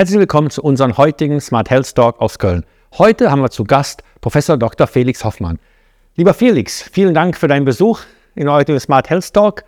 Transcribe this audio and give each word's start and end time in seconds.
Herzlich 0.00 0.18
willkommen 0.18 0.48
zu 0.48 0.62
unserem 0.62 0.96
heutigen 0.96 1.42
Smart 1.42 1.68
Health 1.68 1.94
Talk 1.94 2.22
aus 2.22 2.38
Köln. 2.38 2.64
Heute 2.96 3.30
haben 3.30 3.42
wir 3.42 3.50
zu 3.50 3.64
Gast 3.64 4.02
Professor 4.22 4.56
Dr. 4.56 4.86
Felix 4.86 5.22
Hoffmann. 5.26 5.58
Lieber 6.16 6.32
Felix, 6.32 6.80
vielen 6.90 7.12
Dank 7.12 7.36
für 7.36 7.48
deinen 7.48 7.66
Besuch 7.66 8.00
in 8.34 8.50
heutigen 8.50 8.80
Smart 8.80 9.10
Health 9.10 9.34
Talk. 9.34 9.62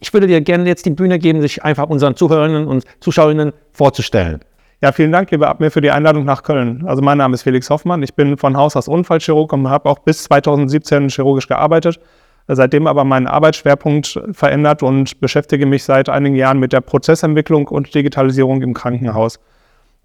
Ich 0.00 0.12
würde 0.12 0.26
dir 0.26 0.40
gerne 0.40 0.66
jetzt 0.66 0.86
die 0.86 0.90
Bühne 0.90 1.20
geben, 1.20 1.40
sich 1.40 1.62
einfach 1.62 1.88
unseren 1.88 2.16
Zuhörerinnen 2.16 2.66
und 2.66 2.82
Zuschauerinnen 2.98 3.52
vorzustellen. 3.70 4.40
Ja, 4.82 4.90
vielen 4.90 5.12
Dank, 5.12 5.30
lieber 5.30 5.46
Abmir, 5.46 5.70
für 5.70 5.80
die 5.80 5.92
Einladung 5.92 6.24
nach 6.24 6.42
Köln. 6.42 6.82
Also 6.88 7.00
mein 7.00 7.18
Name 7.18 7.34
ist 7.34 7.42
Felix 7.42 7.70
Hoffmann. 7.70 8.02
Ich 8.02 8.14
bin 8.14 8.38
von 8.38 8.56
Haus 8.56 8.74
aus 8.74 8.88
Unfallchirurg 8.88 9.52
und 9.52 9.70
habe 9.70 9.88
auch 9.88 10.00
bis 10.00 10.24
2017 10.24 11.10
chirurgisch 11.10 11.46
gearbeitet. 11.46 12.00
Seitdem 12.48 12.88
aber 12.88 13.04
meinen 13.04 13.28
Arbeitsschwerpunkt 13.28 14.20
verändert 14.32 14.82
und 14.82 15.20
beschäftige 15.20 15.64
mich 15.64 15.84
seit 15.84 16.08
einigen 16.08 16.34
Jahren 16.34 16.58
mit 16.58 16.72
der 16.72 16.80
Prozessentwicklung 16.80 17.68
und 17.68 17.94
Digitalisierung 17.94 18.62
im 18.62 18.74
Krankenhaus. 18.74 19.38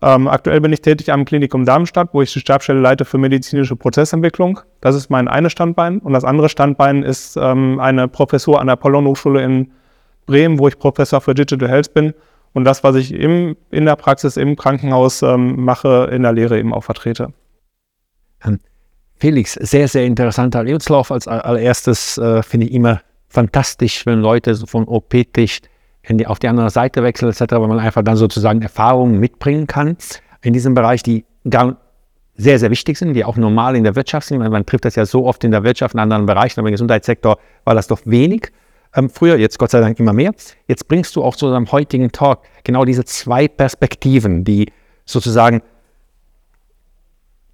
Ähm, 0.02 0.28
aktuell 0.28 0.62
bin 0.62 0.74
ich 0.74 0.82
tätig 0.82 1.12
am 1.12 1.26
Klinikum 1.26 1.66
Darmstadt, 1.66 2.10
wo 2.14 2.22
ich 2.22 2.32
die 2.32 2.40
Stabstelle 2.40 2.80
leite 2.80 3.06
für 3.06 3.18
medizinische 3.18 3.76
Prozessentwicklung. 3.76 4.60
Das 4.82 4.96
ist 4.96 5.10
mein 5.10 5.28
eine 5.28 5.50
Standbein. 5.50 6.00
Und 6.00 6.14
das 6.14 6.24
andere 6.24 6.50
Standbein 6.50 7.04
ist 7.04 7.38
ähm, 7.38 7.80
eine 7.80 8.08
Professur 8.08 8.60
an 8.60 8.68
der 8.68 8.76
Pollon 8.76 9.06
Hochschule 9.06 9.44
in 9.44 9.72
Bremen, 10.26 10.60
wo 10.60 10.68
ich 10.68 10.78
Professor 10.78 11.22
für 11.22 11.34
Digital 11.34 11.70
Health 11.70 11.94
bin 11.94 12.14
und 12.56 12.64
das, 12.64 12.84
was 12.84 12.96
ich 12.96 13.14
im, 13.14 13.58
in 13.70 13.86
der 13.86 13.98
Praxis 13.98 14.38
im 14.38 14.56
Krankenhaus 14.56 15.22
ähm, 15.22 15.64
mache, 15.64 16.10
in 16.12 16.24
der 16.24 16.32
Lehre 16.32 16.58
eben 16.58 16.74
auch 16.74 16.86
vertrete. 16.86 17.34
Ähm, 18.44 18.60
Felix, 19.18 19.54
sehr, 19.54 19.88
sehr 19.88 20.06
interessanter 20.06 20.64
Lebenslauf. 20.64 21.12
Als 21.12 21.28
allererstes 21.28 22.18
äh, 22.18 22.42
finde 22.44 22.68
ich 22.68 22.74
immer 22.74 23.02
fantastisch, 23.28 24.06
wenn 24.06 24.22
Leute 24.22 24.56
von 24.56 24.86
OP-Tisch 24.86 25.60
auf 26.26 26.40
die 26.40 26.48
andere 26.48 26.70
Seite 26.70 27.04
wechseln 27.04 27.30
etc., 27.30 27.42
weil 27.52 27.68
man 27.68 27.80
einfach 27.80 28.04
dann 28.04 28.16
sozusagen 28.16 28.62
Erfahrungen 28.62 29.20
mitbringen 29.20 29.68
kann 29.68 29.98
in 30.42 30.54
diesem 30.54 30.74
Bereich, 30.74 31.04
die 31.04 31.26
gar 31.50 31.78
sehr, 32.38 32.60
sehr 32.60 32.70
wichtig 32.70 32.98
sind, 32.98 33.14
die 33.14 33.24
auch 33.24 33.38
normal 33.38 33.76
in 33.76 33.84
der 33.84 33.96
Wirtschaft 33.96 34.28
sind. 34.28 34.40
Man 34.40 34.66
trifft 34.66 34.86
das 34.86 34.96
ja 34.96 35.06
so 35.06 35.26
oft 35.26 35.44
in 35.44 35.52
der 35.52 35.64
Wirtschaft, 35.64 35.94
in 35.94 36.00
anderen 36.00 36.26
Bereichen, 36.26 36.60
aber 36.60 36.68
im 36.70 36.74
Gesundheitssektor 36.74 37.38
war 37.64 37.76
das 37.76 37.88
doch 37.88 38.02
wenig 38.06 38.52
ähm, 38.96 39.10
früher, 39.10 39.38
jetzt 39.38 39.60
Gott 39.60 39.72
sei 39.72 39.82
Dank 39.82 40.00
immer 40.00 40.14
mehr. 40.14 40.34
Jetzt 40.68 40.88
bringst 40.88 41.16
du 41.16 41.24
auch 41.24 41.36
zu 41.36 41.50
deinem 41.50 41.72
heutigen 41.72 42.12
Talk 42.12 42.42
genau 42.64 42.86
diese 42.86 43.04
zwei 43.06 43.48
Perspektiven, 43.48 44.44
die 44.44 44.72
sozusagen 45.06 45.62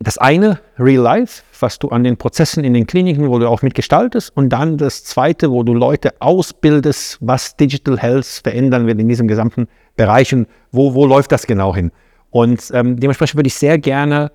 das 0.03 0.17
eine, 0.17 0.59
Real 0.80 1.03
Life, 1.03 1.44
was 1.59 1.80
du 1.80 1.89
an 1.89 2.03
den 2.03 2.17
Prozessen 2.17 2.63
in 2.63 2.73
den 2.73 2.88
Kliniken, 2.88 3.30
wo 3.30 3.39
du 3.39 3.47
auch 3.47 3.61
mitgestaltest, 3.61 4.35
und 4.35 4.49
dann 4.49 4.77
das 4.77 5.03
zweite, 5.03 5.52
wo 5.52 5.63
du 5.63 5.73
Leute 5.73 6.13
ausbildest, 6.19 7.17
was 7.21 7.55
Digital 7.55 7.97
Health 7.97 8.25
verändern 8.25 8.88
wird 8.88 8.99
in 8.99 9.07
diesem 9.07 9.27
gesamten 9.27 9.67
Bereich 9.95 10.33
und 10.33 10.47
wo, 10.72 10.94
wo 10.94 11.05
läuft 11.05 11.31
das 11.31 11.45
genau 11.45 11.75
hin. 11.75 11.91
Und 12.29 12.72
ähm, 12.73 12.99
dementsprechend 12.99 13.38
würde 13.38 13.47
ich 13.47 13.55
sehr 13.55 13.77
gerne 13.77 14.31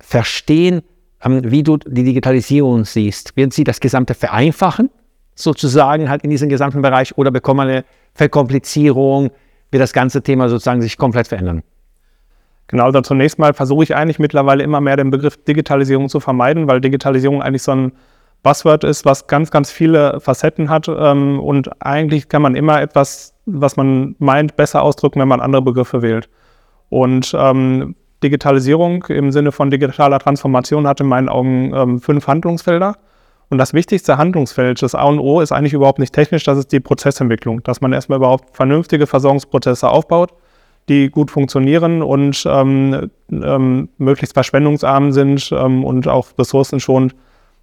verstehen, 0.00 0.82
ähm, 1.22 1.42
wie 1.44 1.62
du 1.62 1.76
die 1.76 2.04
Digitalisierung 2.04 2.84
siehst. 2.84 3.36
Wird 3.36 3.52
sie 3.52 3.64
das 3.64 3.80
Gesamte 3.80 4.14
vereinfachen 4.14 4.90
sozusagen 5.34 6.08
halt 6.08 6.22
in 6.24 6.30
diesem 6.30 6.48
gesamten 6.48 6.82
Bereich 6.82 7.16
oder 7.16 7.30
bekommen 7.30 7.66
wir 7.66 7.72
eine 7.72 7.84
Verkomplizierung, 8.14 9.30
wird 9.70 9.82
das 9.82 9.92
ganze 9.92 10.22
Thema 10.22 10.48
sozusagen 10.48 10.82
sich 10.82 10.96
komplett 10.98 11.26
verändern? 11.28 11.62
Genau, 12.68 12.84
also 12.84 13.00
zunächst 13.02 13.38
mal 13.38 13.52
versuche 13.52 13.84
ich 13.84 13.94
eigentlich 13.94 14.18
mittlerweile 14.18 14.62
immer 14.62 14.80
mehr 14.80 14.96
den 14.96 15.10
Begriff 15.10 15.36
Digitalisierung 15.44 16.08
zu 16.08 16.20
vermeiden, 16.20 16.68
weil 16.68 16.80
Digitalisierung 16.80 17.42
eigentlich 17.42 17.62
so 17.62 17.72
ein 17.72 17.92
Buzzword 18.42 18.84
ist, 18.84 19.04
was 19.04 19.26
ganz, 19.26 19.50
ganz 19.50 19.70
viele 19.70 20.20
Facetten 20.20 20.68
hat. 20.68 20.88
Ähm, 20.88 21.38
und 21.40 21.70
eigentlich 21.84 22.28
kann 22.28 22.42
man 22.42 22.54
immer 22.54 22.80
etwas, 22.80 23.34
was 23.46 23.76
man 23.76 24.16
meint, 24.18 24.56
besser 24.56 24.82
ausdrücken, 24.82 25.20
wenn 25.20 25.28
man 25.28 25.40
andere 25.40 25.62
Begriffe 25.62 26.02
wählt. 26.02 26.28
Und 26.88 27.34
ähm, 27.38 27.94
Digitalisierung 28.22 29.04
im 29.08 29.32
Sinne 29.32 29.52
von 29.52 29.70
digitaler 29.70 30.18
Transformation 30.18 30.86
hat 30.86 31.00
in 31.00 31.06
meinen 31.06 31.28
Augen 31.28 31.72
ähm, 31.74 32.00
fünf 32.00 32.26
Handlungsfelder. 32.26 32.96
Und 33.48 33.58
das 33.58 33.74
wichtigste 33.74 34.16
Handlungsfeld 34.16 34.80
des 34.80 34.94
A 34.94 35.04
und 35.04 35.18
O 35.18 35.40
ist 35.40 35.52
eigentlich 35.52 35.74
überhaupt 35.74 35.98
nicht 35.98 36.14
technisch, 36.14 36.44
das 36.44 36.56
ist 36.56 36.72
die 36.72 36.80
Prozessentwicklung, 36.80 37.62
dass 37.62 37.80
man 37.80 37.92
erstmal 37.92 38.16
überhaupt 38.16 38.56
vernünftige 38.56 39.06
Versorgungsprozesse 39.06 39.90
aufbaut, 39.90 40.32
die 40.88 41.10
gut 41.10 41.30
funktionieren 41.30 42.02
und 42.02 42.44
ähm, 42.46 43.10
ähm, 43.30 43.88
möglichst 43.98 44.34
verschwendungsarm 44.34 45.12
sind 45.12 45.50
ähm, 45.52 45.84
und 45.84 46.08
auch 46.08 46.28
ressourcenschonend 46.38 47.14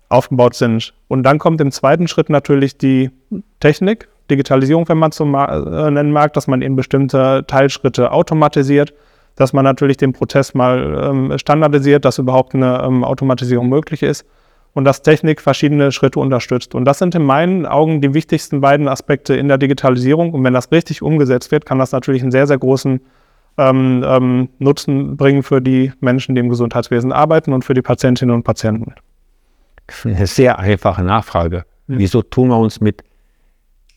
aufgebaut 0.08 0.56
sind. 0.56 0.94
Und 1.08 1.24
dann 1.24 1.38
kommt 1.38 1.62
im 1.62 1.72
zweiten 1.72 2.08
Schritt 2.08 2.30
natürlich 2.30 2.78
die 2.78 3.12
Technik, 3.60 4.08
Digitalisierung, 4.32 4.88
wenn 4.88 4.98
man 4.98 5.10
es 5.12 5.18
so 5.18 5.26
äh, 5.26 5.92
nennen 5.92 6.12
mag, 6.12 6.34
dass 6.34 6.48
man 6.48 6.62
eben 6.62 6.76
bestimmte 6.76 7.44
Teilschritte 7.48 8.12
automatisiert, 8.12 8.94
dass 9.36 9.54
man 9.54 9.64
natürlich 9.64 9.98
den 9.98 10.14
Prozess 10.14 10.54
mal 10.54 11.10
ähm, 11.10 11.38
standardisiert, 11.38 12.06
dass 12.06 12.18
überhaupt 12.18 12.56
eine 12.56 12.82
ähm, 12.84 13.04
Automatisierung 13.04 13.70
möglich 13.70 14.04
ist 14.04 14.26
und 14.74 14.86
dass 14.86 15.02
Technik 15.02 15.42
verschiedene 15.42 15.92
Schritte 15.92 16.20
unterstützt. 16.20 16.76
Und 16.76 16.86
das 16.86 17.00
sind 17.00 17.16
in 17.16 17.24
meinen 17.24 17.66
Augen 17.66 18.02
die 18.02 18.14
wichtigsten 18.14 18.62
beiden 18.62 18.88
Aspekte 18.88 19.36
in 19.36 19.48
der 19.48 19.58
Digitalisierung. 19.58 20.34
Und 20.34 20.44
wenn 20.44 20.54
das 20.54 20.72
richtig 20.72 21.02
umgesetzt 21.02 21.52
wird, 21.52 21.66
kann 21.66 21.80
das 21.80 21.92
natürlich 21.92 22.22
einen 22.22 22.32
sehr, 22.32 22.48
sehr 22.48 22.58
großen 22.58 23.02
ähm, 23.58 24.04
ähm, 24.06 24.50
Nutzen 24.60 25.18
bringen 25.18 25.44
für 25.44 25.62
die 25.62 25.92
Menschen, 26.00 26.36
die 26.36 26.42
im 26.42 26.50
Gesundheitswesen 26.50 27.12
arbeiten 27.12 27.52
und 27.54 27.66
für 27.66 27.74
die 27.74 27.82
Patientinnen 27.82 28.34
und 28.34 28.44
Patienten. 28.44 28.94
Eine 30.04 30.28
sehr 30.28 30.60
einfache 30.60 31.04
Nachfrage. 31.04 31.66
Wieso 31.88 32.22
tun 32.22 32.50
wir 32.50 32.58
uns 32.58 32.80
mit 32.80 33.04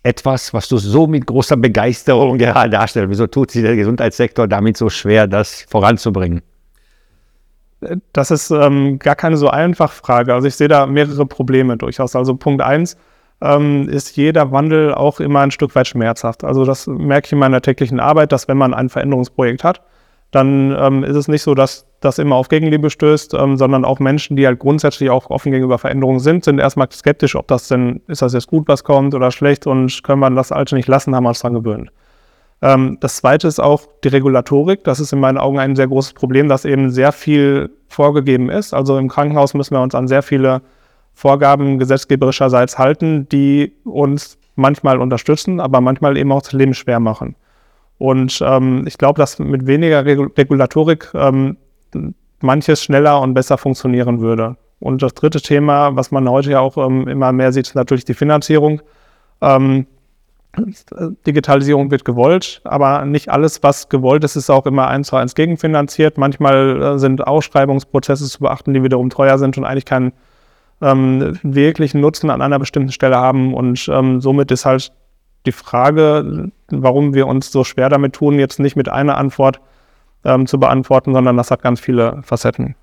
etwas, 0.02 0.52
was 0.54 0.68
du 0.68 0.78
so 0.78 1.06
mit 1.06 1.26
großer 1.26 1.56
Begeisterung 1.56 2.38
gerade 2.38 2.70
darstellst, 2.70 3.10
wieso 3.10 3.26
tut 3.26 3.50
sich 3.50 3.62
der 3.62 3.76
Gesundheitssektor 3.76 4.48
damit 4.48 4.76
so 4.76 4.88
schwer, 4.88 5.26
das 5.26 5.66
voranzubringen? 5.68 6.42
Das 8.12 8.30
ist 8.30 8.50
ähm, 8.50 8.98
gar 8.98 9.16
keine 9.16 9.36
so 9.36 9.48
einfache 9.48 9.94
Frage. 9.94 10.34
Also 10.34 10.46
ich 10.46 10.54
sehe 10.56 10.68
da 10.68 10.86
mehrere 10.86 11.26
Probleme 11.26 11.76
durchaus. 11.76 12.14
Also 12.14 12.36
Punkt 12.36 12.62
eins 12.62 12.96
ähm, 13.40 13.88
ist 13.88 14.16
jeder 14.16 14.52
Wandel 14.52 14.94
auch 14.94 15.20
immer 15.20 15.40
ein 15.40 15.50
Stück 15.50 15.74
weit 15.74 15.88
schmerzhaft. 15.88 16.44
Also 16.44 16.64
das 16.64 16.86
merke 16.86 17.26
ich 17.26 17.32
in 17.32 17.38
meiner 17.38 17.60
täglichen 17.60 18.00
Arbeit, 18.00 18.32
dass 18.32 18.48
wenn 18.48 18.56
man 18.56 18.72
ein 18.74 18.88
Veränderungsprojekt 18.88 19.64
hat, 19.64 19.82
dann 20.30 20.74
ähm, 20.78 21.04
ist 21.04 21.16
es 21.16 21.28
nicht 21.28 21.42
so, 21.42 21.54
dass 21.54 21.86
das 22.00 22.18
immer 22.18 22.36
auf 22.36 22.48
Gegenliebe 22.48 22.88
stößt, 22.88 23.34
ähm, 23.34 23.56
sondern 23.56 23.84
auch 23.84 24.00
Menschen, 24.00 24.36
die 24.36 24.46
halt 24.46 24.58
grundsätzlich 24.58 25.10
auch 25.10 25.28
offen 25.30 25.52
gegenüber 25.52 25.78
Veränderungen 25.78 26.20
sind, 26.20 26.44
sind 26.44 26.58
erstmal 26.58 26.90
skeptisch, 26.90 27.36
ob 27.36 27.48
das 27.48 27.68
denn, 27.68 28.00
ist 28.06 28.22
das 28.22 28.32
jetzt 28.32 28.48
gut, 28.48 28.66
was 28.66 28.82
kommt 28.82 29.14
oder 29.14 29.30
schlecht 29.30 29.66
und 29.66 30.02
können 30.02 30.20
wir 30.20 30.30
das 30.30 30.50
Alte 30.50 30.74
nicht 30.74 30.88
lassen, 30.88 31.14
haben 31.14 31.24
wir 31.24 31.28
uns 31.28 31.40
dran 31.40 31.54
gewöhnt. 31.54 31.90
Ähm, 32.62 32.98
das 33.00 33.16
zweite 33.16 33.48
ist 33.48 33.60
auch 33.60 33.82
die 34.04 34.08
Regulatorik. 34.08 34.84
Das 34.84 35.00
ist 35.00 35.12
in 35.12 35.20
meinen 35.20 35.38
Augen 35.38 35.58
ein 35.58 35.76
sehr 35.76 35.88
großes 35.88 36.14
Problem, 36.14 36.48
dass 36.48 36.64
eben 36.64 36.90
sehr 36.90 37.12
viel 37.12 37.70
vorgegeben 37.88 38.48
ist. 38.48 38.72
Also 38.72 38.96
im 38.96 39.08
Krankenhaus 39.08 39.54
müssen 39.54 39.74
wir 39.74 39.82
uns 39.82 39.94
an 39.94 40.08
sehr 40.08 40.22
viele 40.22 40.62
Vorgaben 41.12 41.78
gesetzgeberischerseits 41.78 42.78
halten, 42.78 43.28
die 43.28 43.72
uns 43.84 44.38
manchmal 44.54 44.98
unterstützen, 44.98 45.60
aber 45.60 45.80
manchmal 45.80 46.16
eben 46.16 46.32
auch 46.32 46.42
das 46.42 46.52
Leben 46.52 46.74
schwer 46.74 47.00
machen. 47.00 47.34
Und 47.98 48.42
ähm, 48.44 48.84
ich 48.86 48.96
glaube, 48.96 49.18
dass 49.18 49.38
mit 49.38 49.66
weniger 49.66 50.04
Regulatorik 50.04 51.10
ähm, 51.14 51.56
manches 52.40 52.82
schneller 52.82 53.20
und 53.20 53.34
besser 53.34 53.58
funktionieren 53.58 54.20
würde. 54.20 54.56
Und 54.80 55.02
das 55.02 55.14
dritte 55.14 55.40
Thema, 55.40 55.94
was 55.94 56.10
man 56.10 56.28
heute 56.28 56.50
ja 56.50 56.60
auch 56.60 56.76
ähm, 56.76 57.06
immer 57.06 57.32
mehr 57.32 57.52
sieht, 57.52 57.68
ist 57.68 57.74
natürlich 57.74 58.04
die 58.04 58.14
Finanzierung. 58.14 58.82
Ähm, 59.40 59.86
Digitalisierung 61.26 61.90
wird 61.90 62.04
gewollt, 62.04 62.60
aber 62.64 63.06
nicht 63.06 63.30
alles, 63.30 63.62
was 63.62 63.88
gewollt 63.88 64.22
ist, 64.22 64.36
ist 64.36 64.50
auch 64.50 64.66
immer 64.66 64.88
eins 64.88 65.08
zu 65.08 65.16
eins 65.16 65.34
gegenfinanziert. 65.34 66.18
Manchmal 66.18 66.82
äh, 66.82 66.98
sind 66.98 67.26
Ausschreibungsprozesse 67.26 68.28
zu 68.28 68.40
beachten, 68.40 68.74
die 68.74 68.82
wiederum 68.82 69.08
teuer 69.08 69.38
sind 69.38 69.56
und 69.56 69.64
eigentlich 69.64 69.86
keinen 69.86 70.12
ähm, 70.82 71.38
wirklichen 71.42 72.02
Nutzen 72.02 72.28
an 72.28 72.42
einer 72.42 72.58
bestimmten 72.58 72.92
Stelle 72.92 73.16
haben. 73.16 73.54
Und 73.54 73.88
ähm, 73.88 74.20
somit 74.20 74.50
ist 74.50 74.66
halt 74.66 74.92
die 75.46 75.52
Frage, 75.52 76.50
warum 76.68 77.14
wir 77.14 77.26
uns 77.26 77.50
so 77.50 77.64
schwer 77.64 77.88
damit 77.88 78.14
tun, 78.14 78.38
jetzt 78.38 78.60
nicht 78.60 78.76
mit 78.76 78.88
einer 78.88 79.16
Antwort 79.16 79.60
ähm, 80.24 80.46
zu 80.46 80.60
beantworten, 80.60 81.14
sondern 81.14 81.36
das 81.36 81.50
hat 81.50 81.62
ganz 81.62 81.80
viele 81.80 82.22
Facetten. 82.22 82.74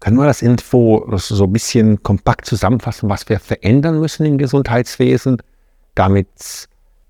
Können 0.00 0.16
wir 0.16 0.26
das 0.26 0.42
Info 0.42 1.08
so 1.16 1.44
ein 1.44 1.52
bisschen 1.52 2.02
kompakt 2.02 2.46
zusammenfassen, 2.46 3.08
was 3.08 3.28
wir 3.28 3.38
verändern 3.38 4.00
müssen 4.00 4.26
im 4.26 4.36
Gesundheitswesen? 4.36 5.40
Damit 5.94 6.28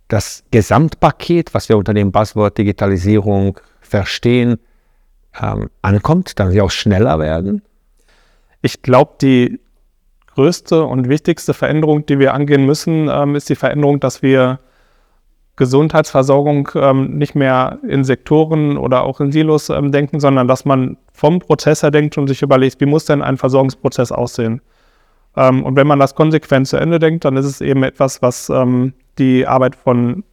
das 0.09 0.45
Gesamtpaket, 0.51 1.55
was 1.55 1.69
wir 1.69 1.79
unter 1.79 1.95
dem 1.95 2.13
Buzzword 2.13 2.59
Digitalisierung 2.59 3.59
verstehen, 3.81 4.59
ähm, 5.41 5.71
ankommt, 5.81 6.39
dann 6.39 6.51
sie 6.51 6.61
auch 6.61 6.71
schneller 6.71 7.19
werden? 7.19 7.63
Ich 8.61 8.83
glaube, 8.83 9.15
die 9.21 9.61
größte 10.35 10.85
und 10.85 11.09
wichtigste 11.09 11.55
Veränderung, 11.55 12.07
die 12.07 12.19
wir 12.19 12.35
angehen 12.35 12.67
müssen, 12.67 13.09
ähm, 13.11 13.35
ist 13.35 13.49
die 13.49 13.55
Veränderung, 13.55 14.01
dass 14.01 14.23
wir 14.23 14.61
Gesundheitsversorgung 15.57 16.71
ähm, 16.75 17.19
nicht 17.19 17.35
mehr 17.35 17.79
in 17.87 18.05
Sektoren 18.05 18.79
oder 18.79 19.03
auch 19.05 19.21
in 19.21 19.33
Silos 19.33 19.69
ähm, 19.69 19.93
denken, 19.93 20.19
sondern 20.19 20.49
dass 20.49 20.65
man 20.65 20.97
vom 21.13 21.41
Prozess 21.41 21.83
her 21.83 21.91
denkt 21.91 22.17
und 22.17 22.27
sich 22.27 22.41
überlegt, 22.43 22.81
wie 22.81 22.87
muss 22.87 23.05
denn 23.05 23.21
ein 23.21 23.37
Versorgungsprozess 23.37 24.13
aussehen? 24.13 24.63
Ähm, 25.37 25.65
und 25.65 25.77
wenn 25.77 25.87
man 25.87 25.99
das 25.99 26.15
konsequent 26.15 26.69
zu 26.69 26.77
Ende 26.77 26.99
denkt, 26.99 27.25
dann 27.25 27.37
ist 27.37 27.47
es 27.47 27.61
eben 27.61 27.83
etwas, 27.83 28.23
was 28.23 28.49
ähm, 28.51 28.93
die 29.19 29.47
Arbeit 29.47 29.77
von 29.77 30.25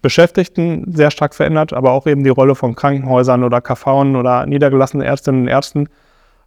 Beschäftigten 0.00 0.90
sehr 0.90 1.10
stark 1.10 1.34
verändert, 1.34 1.72
aber 1.72 1.92
auch 1.92 2.06
eben 2.06 2.24
die 2.24 2.30
Rolle 2.30 2.54
von 2.54 2.74
Krankenhäusern 2.74 3.44
oder 3.44 3.60
KVen 3.60 4.16
oder 4.16 4.46
niedergelassenen 4.46 5.06
Ärztinnen 5.06 5.42
und 5.42 5.48
Ärzten 5.48 5.88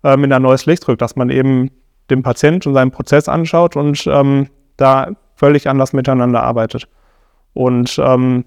ähm, 0.04 0.24
in 0.24 0.34
ein 0.34 0.42
neues 0.42 0.66
Licht 0.66 0.88
rückt, 0.88 1.02
dass 1.02 1.16
man 1.16 1.30
eben 1.30 1.70
den 2.10 2.24
Patient 2.24 2.66
und 2.66 2.74
seinen 2.74 2.92
Prozess 2.92 3.30
anschaut 3.30 3.76
und 3.76 4.08
ähm, 4.08 4.48
da 4.78 5.12
völlig 5.36 5.70
anders 5.70 5.94
miteinander 5.94 6.42
arbeitet. 6.42 6.88
Und 7.54 8.00
ähm, 8.04 8.46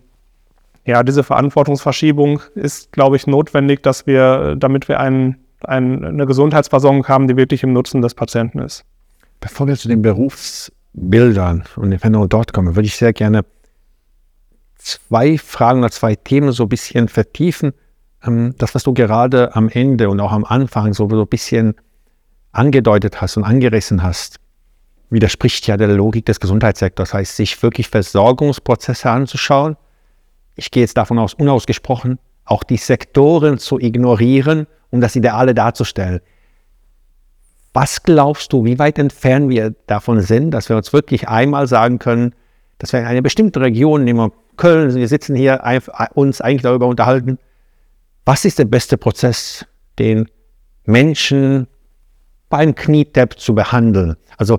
ja, 0.85 1.03
diese 1.03 1.23
Verantwortungsverschiebung 1.23 2.41
ist, 2.55 2.93
glaube 2.93 3.17
ich, 3.17 3.27
notwendig, 3.27 3.83
dass 3.83 4.07
wir, 4.07 4.57
damit 4.57 4.89
wir 4.89 5.01
ein, 5.01 5.37
ein, 5.65 6.05
eine 6.05 6.27
Gesundheitsversorgung 6.27 7.07
haben, 7.09 7.29
die 7.29 7.37
wirklich 7.37 7.63
im 7.63 7.73
Nutzen 7.73 8.01
des 8.01 8.15
Patienten 8.15 8.61
ist. 8.61 8.85
Bevor 9.41 9.69
wir 9.69 9.77
zu 9.77 9.89
den 9.89 10.03
Berufsbildern 10.03 11.65
und 11.77 11.91
den 11.91 11.99
Veränderungen 11.99 12.29
dort 12.29 12.53
kommen, 12.53 12.75
würde 12.75 12.87
ich 12.87 12.97
sehr 12.97 13.13
gerne 13.13 13.45
zwei 14.77 15.39
Fragen 15.39 15.81
oder 15.81 15.91
zwei 15.91 16.15
Themen 16.17 16.53
so 16.53 16.65
ein 16.65 16.69
bisschen 16.69 17.09
vertiefen. 17.09 17.73
Ähm, 18.25 18.55
das, 18.59 18.75
was 18.75 18.83
du 18.83 18.95
gerade 18.95 19.55
am 19.55 19.69
Ende 19.69 20.09
und 20.09 20.21
auch 20.21 20.33
am 20.33 20.45
Anfang 20.45 20.95
so, 20.95 21.09
so 21.09 21.23
ein 21.23 21.29
bisschen 21.29 21.75
angedeutet 22.53 23.21
hast 23.21 23.37
und 23.37 23.45
angerissen 23.45 24.03
hast, 24.03 24.41
widerspricht 25.11 25.67
ja 25.67 25.77
der 25.77 25.89
Logik 25.89 26.27
des 26.27 26.41
Gesundheitssektors. 26.41 27.11
Das 27.11 27.15
heißt, 27.15 27.37
sich 27.37 27.63
wirklich 27.63 27.89
Versorgungsprozesse 27.89 29.11
anzuschauen. 29.11 29.77
Ich 30.57 30.71
gehe 30.71 30.83
jetzt 30.83 30.97
davon 30.97 31.19
aus, 31.19 31.35
unausgesprochen, 31.35 32.19
auch 32.45 32.65
die 32.65 32.77
Sektoren 32.77 33.59
zu 33.59 33.79
ignorieren, 33.79 34.67
um 34.91 35.01
das 35.01 35.15
Ideale 35.17 35.55
darzustellen. 35.55 36.21
Was 37.81 38.03
glaubst 38.03 38.53
du, 38.53 38.65
wie 38.65 38.81
weit 38.81 38.99
entfernt 38.99 39.51
wir 39.51 39.73
davon 39.87 40.21
sind, 40.21 40.51
dass 40.51 40.69
wir 40.69 40.77
uns 40.77 40.93
wirklich 40.93 41.29
einmal 41.29 41.69
sagen 41.69 42.01
können, 42.01 42.35
dass 42.79 42.93
wir 42.93 42.99
in 42.99 43.07
einer 43.07 43.23
bestimmten 43.23 43.63
Region, 43.63 44.03
nehmen 44.03 44.19
wir 44.19 44.33
Köln, 44.57 44.93
wir 44.97 45.07
sitzen 45.07 45.37
hier, 45.37 45.63
uns 46.15 46.41
eigentlich 46.41 46.63
darüber 46.63 46.89
unterhalten, 46.89 47.39
was 48.25 48.45
ist 48.45 48.59
der 48.59 48.65
beste 48.65 48.99
Prozess, 48.99 49.65
den 50.01 50.29
Menschen 50.87 51.69
beim 52.49 52.75
Knietap 52.75 53.39
zu 53.39 53.55
behandeln? 53.55 54.17
Also 54.39 54.59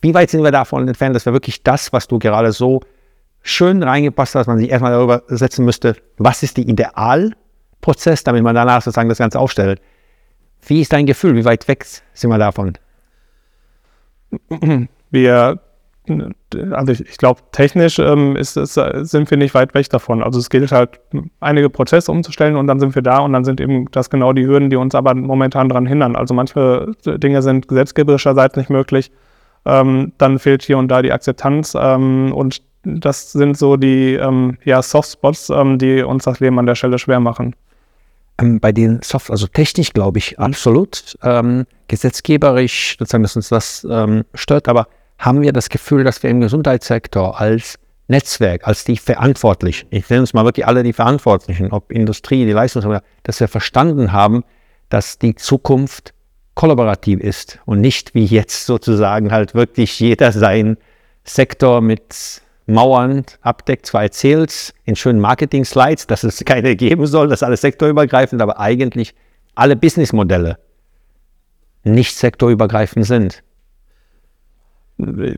wie 0.00 0.14
weit 0.14 0.30
sind 0.30 0.44
wir 0.44 0.52
davon 0.52 0.86
entfernt, 0.86 1.16
dass 1.16 1.26
wir 1.26 1.32
wirklich 1.32 1.64
das, 1.64 1.92
was 1.92 2.06
du 2.06 2.20
gerade 2.20 2.52
so 2.52 2.82
schön 3.42 3.82
reingepasst 3.82 4.36
hast, 4.36 4.42
dass 4.42 4.46
man 4.46 4.58
sich 4.58 4.70
erstmal 4.70 4.92
darüber 4.92 5.24
setzen 5.26 5.64
müsste, 5.64 5.96
was 6.18 6.44
ist 6.44 6.56
der 6.56 6.68
Idealprozess, 6.68 8.22
damit 8.22 8.44
man 8.44 8.54
danach 8.54 8.80
sozusagen 8.80 9.08
das 9.08 9.18
Ganze 9.18 9.40
aufstellt. 9.40 9.80
Wie 10.66 10.80
ist 10.80 10.92
dein 10.92 11.06
Gefühl? 11.06 11.34
Wie 11.36 11.44
weit 11.44 11.66
weg 11.68 11.84
sind 11.84 12.30
wir 12.30 12.38
davon? 12.38 12.74
Wir, 15.10 15.60
also 16.70 16.92
ich, 16.92 17.18
glaube, 17.18 17.40
technisch 17.52 17.98
ähm, 17.98 18.34
ist, 18.34 18.56
ist, 18.56 18.74
sind 18.74 19.30
wir 19.30 19.36
nicht 19.36 19.54
weit 19.54 19.74
weg 19.74 19.90
davon. 19.90 20.22
Also 20.22 20.38
es 20.38 20.48
gilt 20.48 20.72
halt, 20.72 21.00
einige 21.40 21.68
Prozesse 21.68 22.10
umzustellen 22.10 22.56
und 22.56 22.66
dann 22.66 22.80
sind 22.80 22.94
wir 22.94 23.02
da 23.02 23.18
und 23.18 23.32
dann 23.32 23.44
sind 23.44 23.60
eben 23.60 23.90
das 23.90 24.08
genau 24.08 24.32
die 24.32 24.46
Hürden, 24.46 24.70
die 24.70 24.76
uns 24.76 24.94
aber 24.94 25.14
momentan 25.14 25.68
daran 25.68 25.86
hindern. 25.86 26.16
Also 26.16 26.32
manche 26.32 26.92
Dinge 27.04 27.42
sind 27.42 27.68
gesetzgeberischerseits 27.68 28.56
nicht 28.56 28.70
möglich. 28.70 29.12
Ähm, 29.64 30.12
dann 30.18 30.38
fehlt 30.38 30.62
hier 30.62 30.78
und 30.78 30.88
da 30.88 31.02
die 31.02 31.12
Akzeptanz 31.12 31.76
ähm, 31.78 32.32
und 32.32 32.62
das 32.84 33.32
sind 33.32 33.56
so 33.56 33.76
die 33.76 34.14
ähm, 34.14 34.58
ja, 34.64 34.82
Softspots, 34.82 35.50
ähm, 35.50 35.78
die 35.78 36.02
uns 36.02 36.24
das 36.24 36.40
Leben 36.40 36.58
an 36.58 36.66
der 36.66 36.74
Stelle 36.74 36.98
schwer 36.98 37.20
machen. 37.20 37.54
Ähm, 38.42 38.60
bei 38.60 38.72
den 38.72 39.00
Soft, 39.02 39.30
also 39.30 39.46
technisch 39.46 39.92
glaube 39.92 40.18
ich 40.18 40.38
absolut, 40.38 41.16
ähm, 41.22 41.64
gesetzgeberisch 41.88 42.96
sozusagen, 42.98 43.22
dass 43.22 43.36
uns 43.36 43.48
das 43.48 43.86
ähm, 43.88 44.24
stört, 44.34 44.68
aber 44.68 44.88
haben 45.18 45.42
wir 45.42 45.52
das 45.52 45.68
Gefühl, 45.68 46.04
dass 46.04 46.22
wir 46.22 46.30
im 46.30 46.40
Gesundheitssektor 46.40 47.40
als 47.40 47.78
Netzwerk, 48.08 48.66
als 48.66 48.84
die 48.84 48.96
verantwortlich, 48.96 49.86
ich 49.90 50.08
nenne 50.10 50.22
uns 50.22 50.34
mal 50.34 50.44
wirklich 50.44 50.66
alle 50.66 50.82
die 50.82 50.92
Verantwortlichen, 50.92 51.70
ob 51.70 51.92
Industrie, 51.92 52.44
die 52.44 52.52
Leistungserbringer, 52.52 53.02
dass 53.22 53.40
wir 53.40 53.48
verstanden 53.48 54.12
haben, 54.12 54.44
dass 54.88 55.18
die 55.18 55.34
Zukunft 55.34 56.12
kollaborativ 56.54 57.20
ist 57.20 57.60
und 57.64 57.80
nicht 57.80 58.14
wie 58.14 58.26
jetzt 58.26 58.66
sozusagen 58.66 59.32
halt 59.32 59.54
wirklich 59.54 59.98
jeder 60.00 60.32
seinen 60.32 60.76
Sektor 61.24 61.80
mit 61.80 62.42
Mauern 62.66 63.24
abdeckt, 63.40 63.86
zwar 63.86 64.02
erzählt 64.02 64.74
in 64.84 64.96
schönen 64.96 65.20
Marketing-Slides, 65.20 66.06
dass 66.06 66.24
es 66.24 66.44
keine 66.44 66.76
geben 66.76 67.06
soll, 67.06 67.28
dass 67.28 67.42
alles 67.42 67.60
sektorübergreifend, 67.60 68.40
aber 68.40 68.58
eigentlich 68.60 69.14
alle 69.54 69.76
Businessmodelle 69.76 70.58
nicht 71.84 72.16
sektorübergreifend 72.16 73.06
sind. 73.06 73.42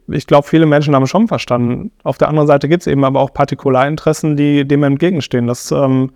Ich 0.08 0.26
glaube, 0.26 0.46
viele 0.46 0.66
Menschen 0.66 0.94
haben 0.94 1.06
schon 1.06 1.26
verstanden. 1.26 1.90
Auf 2.02 2.18
der 2.18 2.28
anderen 2.28 2.46
Seite 2.46 2.68
gibt 2.68 2.82
es 2.82 2.86
eben 2.86 3.04
aber 3.04 3.20
auch 3.20 3.32
Partikularinteressen, 3.32 4.36
die 4.36 4.66
dem 4.66 4.82
entgegenstehen. 4.82 5.46
Dass, 5.46 5.70
ähm, 5.70 6.12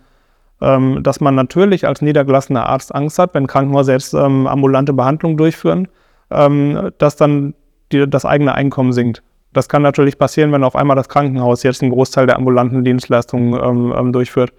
ähm, 0.61 1.03
dass 1.03 1.21
man 1.21 1.35
natürlich 1.35 1.87
als 1.87 2.03
niedergelassener 2.03 2.67
Arzt 2.67 2.95
Angst 2.95 3.19
hat, 3.19 3.33
wenn 3.35 3.47
Krankenhäuser 3.47 3.93
jetzt 3.93 4.13
ähm, 4.13 4.47
ambulante 4.47 4.93
Behandlungen 4.93 5.39
durchführen, 5.39 5.89
ähm, 6.31 6.91
dass 6.99 7.17
dann 7.17 7.55
die, 7.93 8.09
das 8.09 8.27
eigene 8.27 8.55
Einkommen 8.55 8.93
sinkt. 8.93 9.23
Das 9.59 9.69
kann 9.69 9.83
natürlich 9.83 10.19
passieren, 10.19 10.53
wenn 10.53 10.63
auf 10.63 10.77
einmal 10.77 10.95
das 10.95 11.09
Krankenhaus 11.09 11.65
jetzt 11.65 11.83
einen 11.83 11.91
Großteil 11.91 12.29
der 12.29 12.37
ambulanten 12.37 12.85
Dienstleistungen 12.85 13.55
ähm, 13.61 13.93
ähm 13.99 14.13
durchführt. 14.13 14.53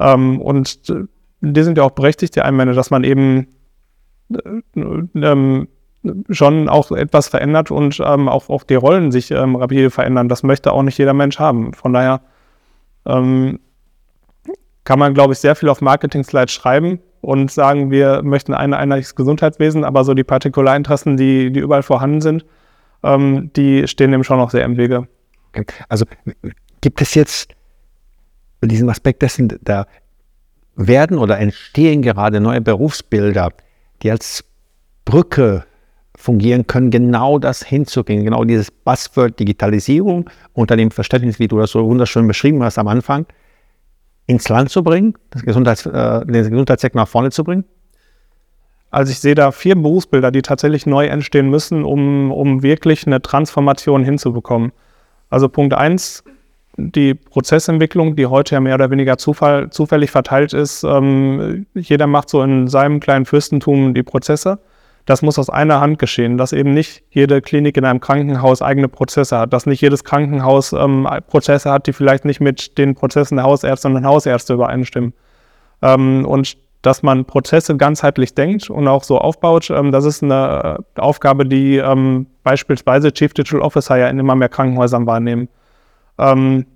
Ähm, 0.00 0.40
und 0.40 0.90
äh, 0.90 1.04
die 1.40 1.62
sind 1.62 1.78
ja 1.78 1.84
auch 1.84 1.92
berechtigt, 1.92 2.34
die 2.34 2.40
Einwände, 2.40 2.74
dass 2.74 2.90
man 2.90 3.04
eben 3.04 3.46
äh, 4.34 4.40
ähm, 5.14 5.68
schon 6.30 6.68
auch 6.68 6.90
etwas 6.90 7.28
verändert 7.28 7.70
und 7.70 8.02
ähm, 8.04 8.28
auch, 8.28 8.48
auch 8.48 8.64
die 8.64 8.74
Rollen 8.74 9.12
sich 9.12 9.30
ähm, 9.30 9.54
rapide 9.54 9.90
verändern. 9.90 10.28
Das 10.28 10.42
möchte 10.42 10.72
auch 10.72 10.82
nicht 10.82 10.98
jeder 10.98 11.14
Mensch 11.14 11.38
haben. 11.38 11.72
Von 11.72 11.92
daher 11.92 12.20
kann 13.06 13.58
man, 14.98 15.12
glaube 15.12 15.34
ich, 15.34 15.38
sehr 15.38 15.54
viel 15.54 15.68
auf 15.68 15.82
Marketing-Slides 15.82 16.54
schreiben 16.54 17.00
und 17.20 17.50
sagen, 17.50 17.90
wir 17.90 18.22
möchten 18.22 18.54
ein 18.54 18.72
einheitliches 18.72 19.14
Gesundheitswesen, 19.14 19.84
aber 19.84 20.04
so 20.04 20.14
die 20.14 20.24
Partikularinteressen, 20.24 21.18
die, 21.18 21.52
die 21.52 21.60
überall 21.60 21.82
vorhanden 21.82 22.22
sind, 22.22 22.46
ähm, 23.04 23.50
die 23.54 23.86
stehen 23.86 24.12
dem 24.12 24.24
schon 24.24 24.38
noch 24.38 24.50
sehr 24.50 24.64
im 24.64 24.76
Wege. 24.76 25.06
Also 25.88 26.04
gibt 26.80 27.00
es 27.00 27.14
jetzt 27.14 27.54
bei 28.60 28.66
diesem 28.66 28.88
Aspekt 28.88 29.22
dessen, 29.22 29.58
da 29.62 29.86
werden 30.76 31.18
oder 31.18 31.38
entstehen 31.38 32.02
gerade 32.02 32.40
neue 32.40 32.60
Berufsbilder, 32.60 33.50
die 34.02 34.10
als 34.10 34.44
Brücke 35.04 35.64
fungieren 36.16 36.66
können, 36.66 36.90
genau 36.90 37.38
das 37.38 37.62
hinzugehen, 37.62 38.24
genau 38.24 38.44
dieses 38.44 38.70
Buzzword 38.70 39.38
Digitalisierung 39.38 40.30
unter 40.52 40.76
dem 40.76 40.90
Verständnis, 40.90 41.38
wie 41.38 41.48
du 41.48 41.58
das 41.58 41.72
so 41.72 41.84
wunderschön 41.84 42.26
beschrieben 42.26 42.62
hast 42.62 42.78
am 42.78 42.88
Anfang, 42.88 43.26
ins 44.26 44.48
Land 44.48 44.70
zu 44.70 44.82
bringen, 44.82 45.14
das 45.30 45.42
Gesundheits, 45.42 45.86
äh, 45.86 46.24
den 46.24 46.50
Gesundheitssektor 46.50 47.02
nach 47.02 47.08
vorne 47.08 47.30
zu 47.30 47.44
bringen? 47.44 47.64
Also 48.94 49.10
ich 49.10 49.18
sehe 49.18 49.34
da 49.34 49.50
vier 49.50 49.74
Berufsbilder, 49.74 50.30
die 50.30 50.42
tatsächlich 50.42 50.86
neu 50.86 51.06
entstehen 51.06 51.50
müssen, 51.50 51.84
um, 51.84 52.30
um 52.30 52.62
wirklich 52.62 53.08
eine 53.08 53.20
Transformation 53.20 54.04
hinzubekommen. 54.04 54.70
Also 55.30 55.48
Punkt 55.48 55.74
eins, 55.74 56.22
die 56.76 57.14
Prozessentwicklung, 57.14 58.14
die 58.14 58.26
heute 58.26 58.54
ja 58.54 58.60
mehr 58.60 58.76
oder 58.76 58.92
weniger 58.92 59.18
Zufall, 59.18 59.70
zufällig 59.70 60.12
verteilt 60.12 60.52
ist. 60.52 60.84
Ähm, 60.84 61.66
jeder 61.74 62.06
macht 62.06 62.28
so 62.28 62.40
in 62.42 62.68
seinem 62.68 63.00
kleinen 63.00 63.24
Fürstentum 63.24 63.94
die 63.94 64.04
Prozesse. 64.04 64.60
Das 65.06 65.22
muss 65.22 65.40
aus 65.40 65.50
einer 65.50 65.80
Hand 65.80 65.98
geschehen, 65.98 66.38
dass 66.38 66.52
eben 66.52 66.72
nicht 66.72 67.02
jede 67.10 67.42
Klinik 67.42 67.76
in 67.76 67.84
einem 67.84 67.98
Krankenhaus 67.98 68.62
eigene 68.62 68.86
Prozesse 68.86 69.36
hat, 69.36 69.52
dass 69.52 69.66
nicht 69.66 69.80
jedes 69.80 70.04
Krankenhaus 70.04 70.72
ähm, 70.72 71.08
Prozesse 71.26 71.68
hat, 71.68 71.88
die 71.88 71.92
vielleicht 71.92 72.24
nicht 72.24 72.40
mit 72.40 72.78
den 72.78 72.94
Prozessen 72.94 73.38
der 73.38 73.44
Hausärzte 73.44 73.88
und 73.88 74.06
Hausärzte 74.06 74.54
übereinstimmen. 74.54 75.14
Ähm, 75.82 76.24
und 76.24 76.63
dass 76.84 77.02
man 77.02 77.24
Prozesse 77.24 77.76
ganzheitlich 77.76 78.34
denkt 78.34 78.68
und 78.68 78.86
auch 78.88 79.04
so 79.04 79.18
aufbaut. 79.18 79.70
Ähm, 79.70 79.90
das 79.90 80.04
ist 80.04 80.22
eine 80.22 80.78
äh, 80.96 81.00
Aufgabe, 81.00 81.46
die 81.46 81.78
ähm, 81.78 82.26
beispielsweise 82.42 83.12
Chief 83.12 83.32
Digital 83.32 83.60
Officer 83.60 83.96
ja 83.96 84.08
in 84.08 84.18
immer 84.18 84.34
mehr 84.34 84.50
Krankenhäusern 84.50 85.06
wahrnehmen. 85.06 85.48
Ähm, 86.18 86.66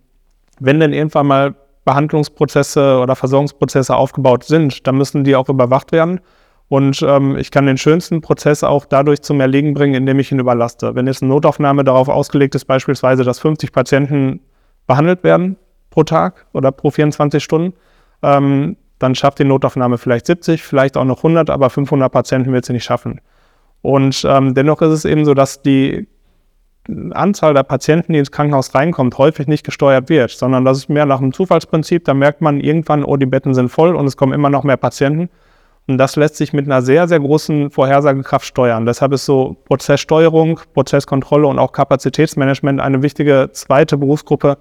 wenn 0.60 0.80
denn 0.80 0.92
irgendwann 0.92 1.26
mal 1.26 1.54
Behandlungsprozesse 1.84 2.98
oder 3.00 3.16
Versorgungsprozesse 3.16 3.94
aufgebaut 3.94 4.44
sind, 4.44 4.86
dann 4.86 4.96
müssen 4.96 5.24
die 5.24 5.36
auch 5.36 5.48
überwacht 5.48 5.92
werden. 5.92 6.20
Und 6.70 7.00
ich 7.38 7.50
kann 7.50 7.64
den 7.64 7.78
schönsten 7.78 8.20
Prozess 8.20 8.62
auch 8.62 8.84
dadurch 8.84 9.22
zum 9.22 9.40
Erliegen 9.40 9.72
bringen, 9.72 9.94
indem 9.94 10.18
ich 10.18 10.30
ihn 10.30 10.38
überlaste. 10.38 10.94
Wenn 10.94 11.06
jetzt 11.06 11.22
eine 11.22 11.32
Notaufnahme 11.32 11.82
darauf 11.82 12.10
ausgelegt 12.10 12.54
ist, 12.54 12.66
beispielsweise, 12.66 13.24
dass 13.24 13.38
50 13.38 13.72
Patienten 13.72 14.40
behandelt 14.86 15.24
werden 15.24 15.56
pro 15.88 16.02
Tag 16.02 16.44
oder 16.52 16.70
pro 16.70 16.90
24 16.90 17.42
Stunden, 17.42 17.72
ähm, 18.22 18.76
dann 18.99 19.14
schafft 19.14 19.38
die 19.38 19.45
Notaufnahme 19.45 19.99
vielleicht 19.99 20.26
70, 20.26 20.62
vielleicht 20.62 20.97
auch 20.97 21.05
noch 21.05 21.19
100, 21.19 21.50
aber 21.50 21.71
500 21.71 22.11
Patienten 22.11 22.52
wird 22.52 22.64
sie 22.64 22.73
nicht 22.73 22.85
schaffen. 22.85 23.21
Und 23.83 24.25
ähm, 24.28 24.55
dennoch 24.55 24.83
ist 24.83 24.90
es 24.90 25.05
eben 25.05 25.25
so, 25.25 25.35
dass 25.35 25.62
die 25.62 26.09
Anzahl 27.12 27.55
der 27.55 27.62
Patienten, 27.64 28.12
die 28.14 28.19
ins 28.19 28.33
Krankenhaus 28.33 28.75
reinkommt, 28.75 29.19
häufig 29.19 29.47
nicht 29.47 29.64
gesteuert 29.64 30.09
wird, 30.09 30.31
sondern 30.31 30.64
das 30.64 30.78
ist 30.78 30.88
mehr 30.88 31.07
nach 31.07 31.19
dem 31.19 31.33
Zufallsprinzip. 31.33 32.05
Da 32.05 32.14
merkt 32.14 32.40
man 32.40 32.61
irgendwann, 32.61 33.05
oh, 33.05 33.17
die 33.17 33.26
Betten 33.26 33.55
sind 33.55 33.69
voll 33.69 33.95
und 33.95 34.07
es 34.07 34.17
kommen 34.17 34.33
immer 34.33 34.50
noch 34.50 34.64
mehr 34.64 34.78
Patienten. 34.78 35.28
Und 35.87 35.99
das 35.99 36.17
lässt 36.17 36.37
sich 36.37 36.52
mit 36.52 36.67
einer 36.67 36.83
sehr, 36.83 37.09
sehr 37.09 37.21
großen 37.21 37.71
Vorhersagekraft 37.71 38.47
steuern. 38.47 38.85
Deshalb 38.85 39.12
ist 39.12 39.25
so 39.25 39.57
Prozesssteuerung, 39.64 40.61
Prozesskontrolle 40.75 41.47
und 41.47 41.59
auch 41.59 41.73
Kapazitätsmanagement 41.73 42.81
eine 42.81 43.02
wichtige 43.02 43.50
zweite 43.52 43.97
Berufsgruppe, 43.97 44.59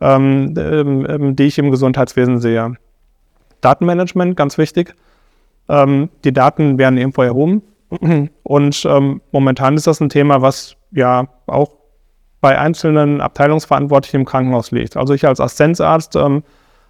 ähm, 0.00 0.54
ähm, 0.56 1.36
die 1.36 1.44
ich 1.44 1.58
im 1.58 1.70
Gesundheitswesen 1.70 2.38
sehe. 2.38 2.76
Datenmanagement, 3.62 4.36
ganz 4.36 4.58
wichtig. 4.58 4.94
Ähm, 5.68 6.10
die 6.24 6.32
Daten 6.32 6.76
werden 6.76 6.98
irgendwo 6.98 7.22
erhoben. 7.22 7.62
Und 8.42 8.84
ähm, 8.86 9.20
momentan 9.32 9.76
ist 9.76 9.86
das 9.86 10.00
ein 10.00 10.08
Thema, 10.08 10.40
was 10.40 10.76
ja 10.92 11.28
auch 11.46 11.72
bei 12.40 12.58
einzelnen 12.58 13.20
Abteilungsverantwortlichen 13.20 14.20
im 14.20 14.26
Krankenhaus 14.26 14.70
liegt. 14.70 14.96
Also 14.96 15.14
ich 15.14 15.26
als 15.26 15.40
Assistenzarzt 15.40 16.16
ähm, 16.16 16.42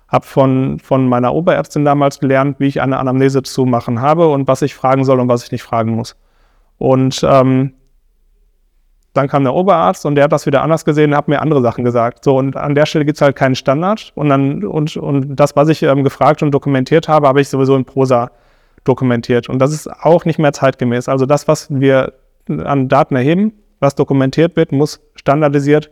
habe 0.08 0.26
von, 0.26 0.78
von 0.78 1.08
meiner 1.08 1.34
Oberärztin 1.34 1.84
damals 1.84 2.20
gelernt, 2.20 2.60
wie 2.60 2.66
ich 2.66 2.80
eine 2.80 2.98
Anamnese 2.98 3.42
zu 3.42 3.64
machen 3.64 4.00
habe 4.00 4.28
und 4.28 4.46
was 4.46 4.62
ich 4.62 4.74
fragen 4.74 5.04
soll 5.04 5.20
und 5.20 5.28
was 5.28 5.44
ich 5.44 5.52
nicht 5.52 5.62
fragen 5.62 5.92
muss. 5.92 6.16
Und 6.78 7.20
ähm, 7.28 7.74
dann 9.14 9.28
kam 9.28 9.44
der 9.44 9.54
Oberarzt 9.54 10.06
und 10.06 10.14
der 10.14 10.24
hat 10.24 10.32
das 10.32 10.46
wieder 10.46 10.62
anders 10.62 10.84
gesehen 10.84 11.10
und 11.10 11.16
hat 11.16 11.28
mir 11.28 11.42
andere 11.42 11.60
Sachen 11.60 11.84
gesagt. 11.84 12.24
So, 12.24 12.36
und 12.36 12.56
an 12.56 12.74
der 12.74 12.86
Stelle 12.86 13.04
gibt 13.04 13.18
es 13.18 13.22
halt 13.22 13.36
keinen 13.36 13.54
Standard. 13.54 14.12
Und 14.14 14.30
dann, 14.30 14.64
und, 14.64 14.96
und 14.96 15.36
das, 15.36 15.54
was 15.54 15.68
ich 15.68 15.82
ähm, 15.82 16.02
gefragt 16.02 16.42
und 16.42 16.50
dokumentiert 16.50 17.08
habe, 17.08 17.28
habe 17.28 17.40
ich 17.40 17.48
sowieso 17.48 17.76
in 17.76 17.84
Prosa 17.84 18.30
dokumentiert. 18.84 19.48
Und 19.48 19.58
das 19.58 19.72
ist 19.72 19.88
auch 19.88 20.24
nicht 20.24 20.38
mehr 20.38 20.52
zeitgemäß. 20.52 21.08
Also 21.08 21.26
das, 21.26 21.46
was 21.46 21.68
wir 21.70 22.14
an 22.48 22.88
Daten 22.88 23.14
erheben, 23.14 23.52
was 23.80 23.94
dokumentiert 23.94 24.56
wird, 24.56 24.72
muss 24.72 25.00
standardisiert 25.14 25.90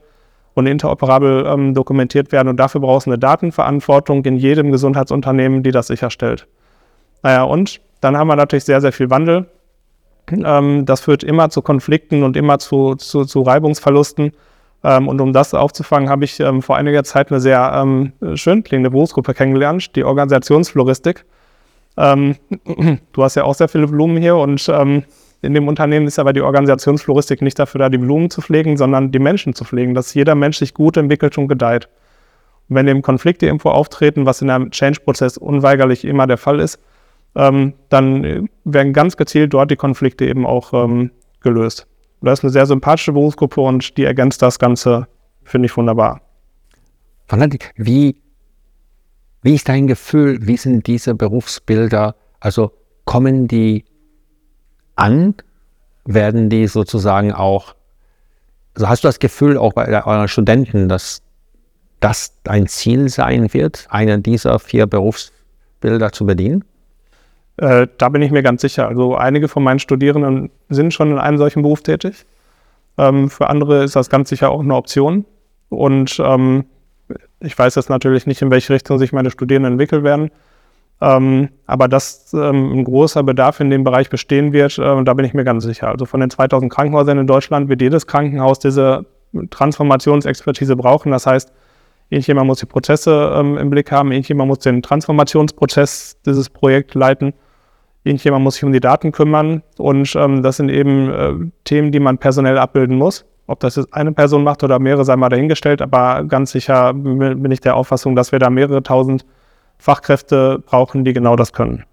und 0.54 0.66
interoperabel 0.66 1.44
ähm, 1.46 1.74
dokumentiert 1.74 2.32
werden. 2.32 2.48
Und 2.48 2.56
dafür 2.56 2.80
brauchst 2.80 3.06
du 3.06 3.10
eine 3.10 3.18
Datenverantwortung 3.18 4.24
in 4.24 4.36
jedem 4.36 4.72
Gesundheitsunternehmen, 4.72 5.62
die 5.62 5.72
das 5.72 5.88
sicherstellt. 5.88 6.46
Naja, 7.22 7.42
und 7.42 7.80
dann 8.00 8.16
haben 8.16 8.28
wir 8.28 8.36
natürlich 8.36 8.64
sehr, 8.64 8.80
sehr 8.80 8.92
viel 8.92 9.10
Wandel. 9.10 9.46
Ähm, 10.32 10.86
das 10.86 11.00
führt 11.00 11.24
immer 11.24 11.50
zu 11.50 11.62
Konflikten 11.62 12.22
und 12.22 12.36
immer 12.36 12.58
zu, 12.58 12.94
zu, 12.94 13.24
zu 13.24 13.42
Reibungsverlusten. 13.42 14.32
Ähm, 14.82 15.08
und 15.08 15.20
um 15.20 15.32
das 15.32 15.54
aufzufangen, 15.54 16.08
habe 16.08 16.24
ich 16.24 16.40
ähm, 16.40 16.62
vor 16.62 16.76
einiger 16.76 17.04
Zeit 17.04 17.30
eine 17.30 17.40
sehr 17.40 17.72
ähm, 17.74 18.12
schön 18.34 18.64
klingende 18.64 18.90
Berufsgruppe 18.90 19.34
kennengelernt, 19.34 19.94
die 19.96 20.04
Organisationsfloristik. 20.04 21.24
Ähm, 21.96 22.36
du 23.12 23.22
hast 23.22 23.34
ja 23.34 23.44
auch 23.44 23.54
sehr 23.54 23.68
viele 23.68 23.86
Blumen 23.86 24.16
hier 24.16 24.36
und 24.36 24.68
ähm, 24.68 25.04
in 25.42 25.54
dem 25.54 25.68
Unternehmen 25.68 26.06
ist 26.06 26.18
aber 26.18 26.32
die 26.32 26.42
Organisationsfloristik 26.42 27.40
nicht 27.40 27.58
dafür 27.58 27.78
da, 27.78 27.88
die 27.88 27.98
Blumen 27.98 28.30
zu 28.30 28.42
pflegen, 28.42 28.76
sondern 28.76 29.10
die 29.10 29.18
Menschen 29.18 29.54
zu 29.54 29.64
pflegen, 29.64 29.94
dass 29.94 30.12
jeder 30.12 30.34
Mensch 30.34 30.58
sich 30.58 30.74
gut 30.74 30.96
entwickelt 30.96 31.36
und 31.38 31.48
gedeiht. 31.48 31.88
Und 32.68 32.76
wenn 32.76 32.86
eben 32.88 33.02
Konflikte 33.02 33.46
irgendwo 33.46 33.70
auftreten, 33.70 34.26
was 34.26 34.42
in 34.42 34.50
einem 34.50 34.70
Change-Prozess 34.70 35.38
unweigerlich 35.38 36.04
immer 36.04 36.26
der 36.26 36.36
Fall 36.36 36.60
ist, 36.60 36.78
ähm, 37.34 37.74
dann 37.88 38.48
werden 38.64 38.92
ganz 38.92 39.16
gezielt 39.16 39.54
dort 39.54 39.70
die 39.70 39.76
Konflikte 39.76 40.26
eben 40.26 40.46
auch 40.46 40.72
ähm, 40.72 41.10
gelöst. 41.40 41.86
Das 42.22 42.40
ist 42.40 42.44
eine 42.44 42.52
sehr 42.52 42.66
sympathische 42.66 43.12
Berufsgruppe 43.12 43.60
und 43.60 43.96
die 43.96 44.04
ergänzt 44.04 44.42
das 44.42 44.58
Ganze, 44.58 45.06
finde 45.42 45.66
ich 45.66 45.76
wunderbar. 45.76 46.20
Wie, 47.76 48.20
wie 49.42 49.54
ist 49.54 49.68
dein 49.68 49.86
Gefühl, 49.86 50.38
wie 50.46 50.56
sind 50.56 50.86
diese 50.86 51.14
Berufsbilder, 51.14 52.14
also 52.40 52.72
kommen 53.04 53.48
die 53.48 53.84
an? 54.96 55.34
Werden 56.04 56.50
die 56.50 56.66
sozusagen 56.66 57.32
auch, 57.32 57.74
also 58.74 58.88
hast 58.88 59.04
du 59.04 59.08
das 59.08 59.18
Gefühl 59.18 59.56
auch 59.56 59.72
bei 59.72 59.86
euren 60.04 60.28
Studenten, 60.28 60.88
dass 60.88 61.22
das 62.00 62.34
ein 62.44 62.66
Ziel 62.66 63.08
sein 63.08 63.52
wird, 63.54 63.86
einer 63.90 64.18
dieser 64.18 64.58
vier 64.58 64.86
Berufsbilder 64.86 66.12
zu 66.12 66.26
bedienen? 66.26 66.64
Äh, 67.60 67.88
da 67.98 68.08
bin 68.08 68.22
ich 68.22 68.30
mir 68.30 68.42
ganz 68.42 68.62
sicher. 68.62 68.88
Also 68.88 69.16
einige 69.16 69.46
von 69.46 69.62
meinen 69.62 69.80
Studierenden 69.80 70.50
sind 70.70 70.94
schon 70.94 71.10
in 71.10 71.18
einem 71.18 71.36
solchen 71.36 71.60
Beruf 71.60 71.82
tätig. 71.82 72.24
Ähm, 72.96 73.28
für 73.28 73.50
andere 73.50 73.84
ist 73.84 73.96
das 73.96 74.08
ganz 74.08 74.30
sicher 74.30 74.50
auch 74.50 74.60
eine 74.60 74.74
Option. 74.74 75.26
Und 75.68 76.18
ähm, 76.24 76.64
ich 77.40 77.58
weiß 77.58 77.74
jetzt 77.74 77.90
natürlich 77.90 78.26
nicht, 78.26 78.40
in 78.40 78.50
welche 78.50 78.72
Richtung 78.72 78.98
sich 78.98 79.12
meine 79.12 79.30
Studierenden 79.30 79.72
entwickeln 79.72 80.04
werden. 80.04 80.30
Ähm, 81.02 81.50
aber 81.66 81.86
dass 81.86 82.32
ähm, 82.32 82.72
ein 82.72 82.84
großer 82.84 83.22
Bedarf 83.22 83.60
in 83.60 83.68
dem 83.68 83.84
Bereich 83.84 84.08
bestehen 84.08 84.54
wird, 84.54 84.78
äh, 84.78 85.04
da 85.04 85.12
bin 85.12 85.26
ich 85.26 85.34
mir 85.34 85.44
ganz 85.44 85.64
sicher. 85.64 85.88
Also 85.88 86.06
von 86.06 86.20
den 86.20 86.30
2000 86.30 86.72
Krankenhäusern 86.72 87.18
in 87.18 87.26
Deutschland 87.26 87.68
wird 87.68 87.82
jedes 87.82 88.06
Krankenhaus 88.06 88.58
diese 88.58 89.04
Transformationsexpertise 89.50 90.76
brauchen. 90.76 91.12
Das 91.12 91.26
heißt, 91.26 91.52
irgendjemand 92.08 92.46
muss 92.46 92.60
die 92.60 92.66
Prozesse 92.66 93.32
ähm, 93.34 93.58
im 93.58 93.68
Blick 93.68 93.92
haben, 93.92 94.12
irgendjemand 94.12 94.48
muss 94.48 94.60
den 94.60 94.82
Transformationsprozess 94.82 96.16
dieses 96.24 96.48
Projekt 96.48 96.94
leiten, 96.94 97.34
irgendjemand 98.04 98.44
muss 98.44 98.54
sich 98.54 98.64
um 98.64 98.72
die 98.72 98.80
Daten 98.80 99.12
kümmern 99.12 99.62
und 99.76 100.14
ähm, 100.16 100.42
das 100.42 100.56
sind 100.56 100.68
eben 100.68 101.10
äh, 101.10 101.34
Themen, 101.64 101.92
die 101.92 102.00
man 102.00 102.18
personell 102.18 102.58
abbilden 102.58 102.96
muss. 102.96 103.24
Ob 103.46 103.60
das 103.60 103.76
jetzt 103.76 103.92
eine 103.92 104.12
Person 104.12 104.44
macht 104.44 104.62
oder 104.62 104.78
mehrere, 104.78 105.04
sei 105.04 105.16
mal 105.16 105.28
dahingestellt, 105.28 105.82
aber 105.82 106.24
ganz 106.24 106.52
sicher 106.52 106.94
bin 106.94 107.50
ich 107.50 107.60
der 107.60 107.74
Auffassung, 107.74 108.14
dass 108.14 108.30
wir 108.30 108.38
da 108.38 108.48
mehrere 108.48 108.82
tausend 108.82 109.26
Fachkräfte 109.78 110.62
brauchen, 110.64 111.04
die 111.04 111.12
genau 111.12 111.34
das 111.34 111.52
können. 111.52 111.84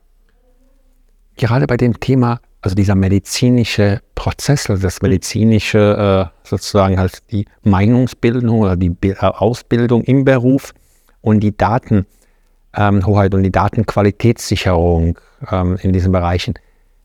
Gerade 1.35 1.65
bei 1.65 1.77
dem 1.77 1.99
Thema, 1.99 2.39
also 2.61 2.75
dieser 2.75 2.95
medizinische 2.95 4.01
Prozess, 4.13 4.69
also 4.69 4.83
das 4.83 5.01
medizinische, 5.01 6.29
äh, 6.31 6.47
sozusagen 6.47 6.99
halt 6.99 7.31
die 7.31 7.45
Meinungsbildung 7.63 8.59
oder 8.59 8.75
die 8.75 8.95
äh, 9.01 9.15
Ausbildung 9.19 10.03
im 10.03 10.25
Beruf 10.25 10.73
und 11.21 11.39
die 11.39 11.57
Datenhoheit 11.57 12.05
ähm, 12.77 13.03
und 13.03 13.43
die 13.43 13.51
Datenqualitätssicherung 13.51 15.17
ähm, 15.51 15.77
in 15.81 15.93
diesen 15.93 16.11
Bereichen, 16.11 16.53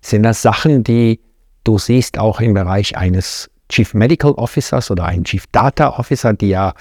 sind 0.00 0.22
das 0.22 0.42
Sachen, 0.42 0.84
die 0.84 1.20
du 1.64 1.78
siehst 1.78 2.18
auch 2.18 2.40
im 2.40 2.54
Bereich 2.54 2.96
eines 2.96 3.50
Chief 3.68 3.94
Medical 3.94 4.32
Officers 4.32 4.90
oder 4.90 5.04
ein 5.06 5.24
Chief 5.24 5.46
Data 5.48 5.98
Officer, 5.98 6.32
die 6.34 6.50
ja 6.50 6.74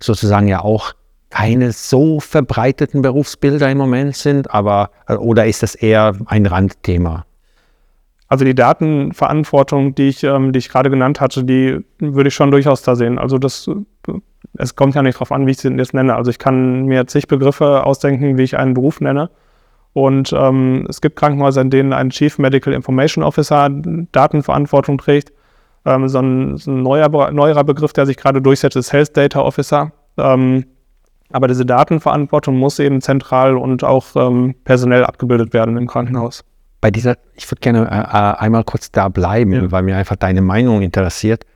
sozusagen 0.00 0.48
ja 0.48 0.60
auch 0.62 0.94
keine 1.30 1.72
so 1.72 2.20
verbreiteten 2.20 3.02
Berufsbilder 3.02 3.70
im 3.70 3.78
Moment 3.78 4.16
sind, 4.16 4.52
aber 4.52 4.90
oder 5.08 5.46
ist 5.46 5.62
das 5.62 5.74
eher 5.74 6.14
ein 6.26 6.46
Randthema? 6.46 7.24
Also 8.28 8.44
die 8.44 8.54
Datenverantwortung, 8.54 9.94
die 9.94 10.08
ich, 10.08 10.24
ähm, 10.24 10.52
die 10.52 10.58
ich 10.58 10.68
gerade 10.68 10.88
genannt 10.88 11.20
hatte, 11.20 11.44
die 11.44 11.84
würde 11.98 12.28
ich 12.28 12.34
schon 12.34 12.50
durchaus 12.50 12.82
da 12.82 12.96
sehen. 12.96 13.18
Also 13.18 13.38
das, 13.38 13.68
es 14.54 14.76
kommt 14.76 14.94
ja 14.94 15.02
nicht 15.02 15.16
darauf 15.16 15.32
an, 15.32 15.46
wie 15.46 15.52
ich 15.52 15.58
sie 15.58 15.68
jetzt 15.70 15.94
nenne. 15.94 16.14
Also 16.14 16.30
ich 16.30 16.38
kann 16.38 16.84
mir 16.84 17.06
zig 17.06 17.26
Begriffe 17.26 17.84
ausdenken, 17.84 18.36
wie 18.36 18.42
ich 18.42 18.58
einen 18.58 18.74
Beruf 18.74 19.00
nenne. 19.00 19.30
Und 19.94 20.32
ähm, 20.32 20.86
es 20.88 21.00
gibt 21.00 21.16
Krankenhäuser, 21.16 21.60
in 21.60 21.70
denen 21.70 21.92
ein 21.92 22.10
Chief 22.10 22.38
Medical 22.38 22.72
Information 22.72 23.24
Officer 23.24 23.68
Datenverantwortung 23.70 24.98
trägt. 24.98 25.32
Ähm, 25.84 26.08
so 26.08 26.18
ein, 26.18 26.56
so 26.56 26.70
ein 26.70 26.82
neuer, 26.82 27.08
neuerer 27.30 27.64
Begriff, 27.64 27.92
der 27.92 28.06
sich 28.06 28.16
gerade 28.16 28.40
durchsetzt, 28.40 28.76
ist 28.76 28.92
Health 28.92 29.16
Data 29.16 29.40
Officer. 29.40 29.92
Ähm, 30.16 30.64
aber 31.30 31.48
diese 31.48 31.64
Datenverantwortung 31.66 32.56
muss 32.56 32.78
eben 32.78 33.00
zentral 33.00 33.56
und 33.56 33.84
auch 33.84 34.04
ähm, 34.16 34.54
personell 34.64 35.04
abgebildet 35.04 35.52
werden 35.54 35.76
im 35.76 35.86
Krankenhaus. 35.86 36.44
Bei 36.80 36.90
dieser, 36.90 37.16
ich 37.34 37.50
würde 37.50 37.60
gerne 37.60 37.90
äh, 37.90 37.94
äh, 37.94 38.36
einmal 38.38 38.64
kurz 38.64 38.90
da 38.90 39.08
bleiben, 39.08 39.52
ja. 39.52 39.70
weil 39.70 39.82
mir 39.82 39.96
einfach 39.96 40.16
deine 40.16 40.42
Meinung 40.42 40.82
interessiert. 40.82 41.46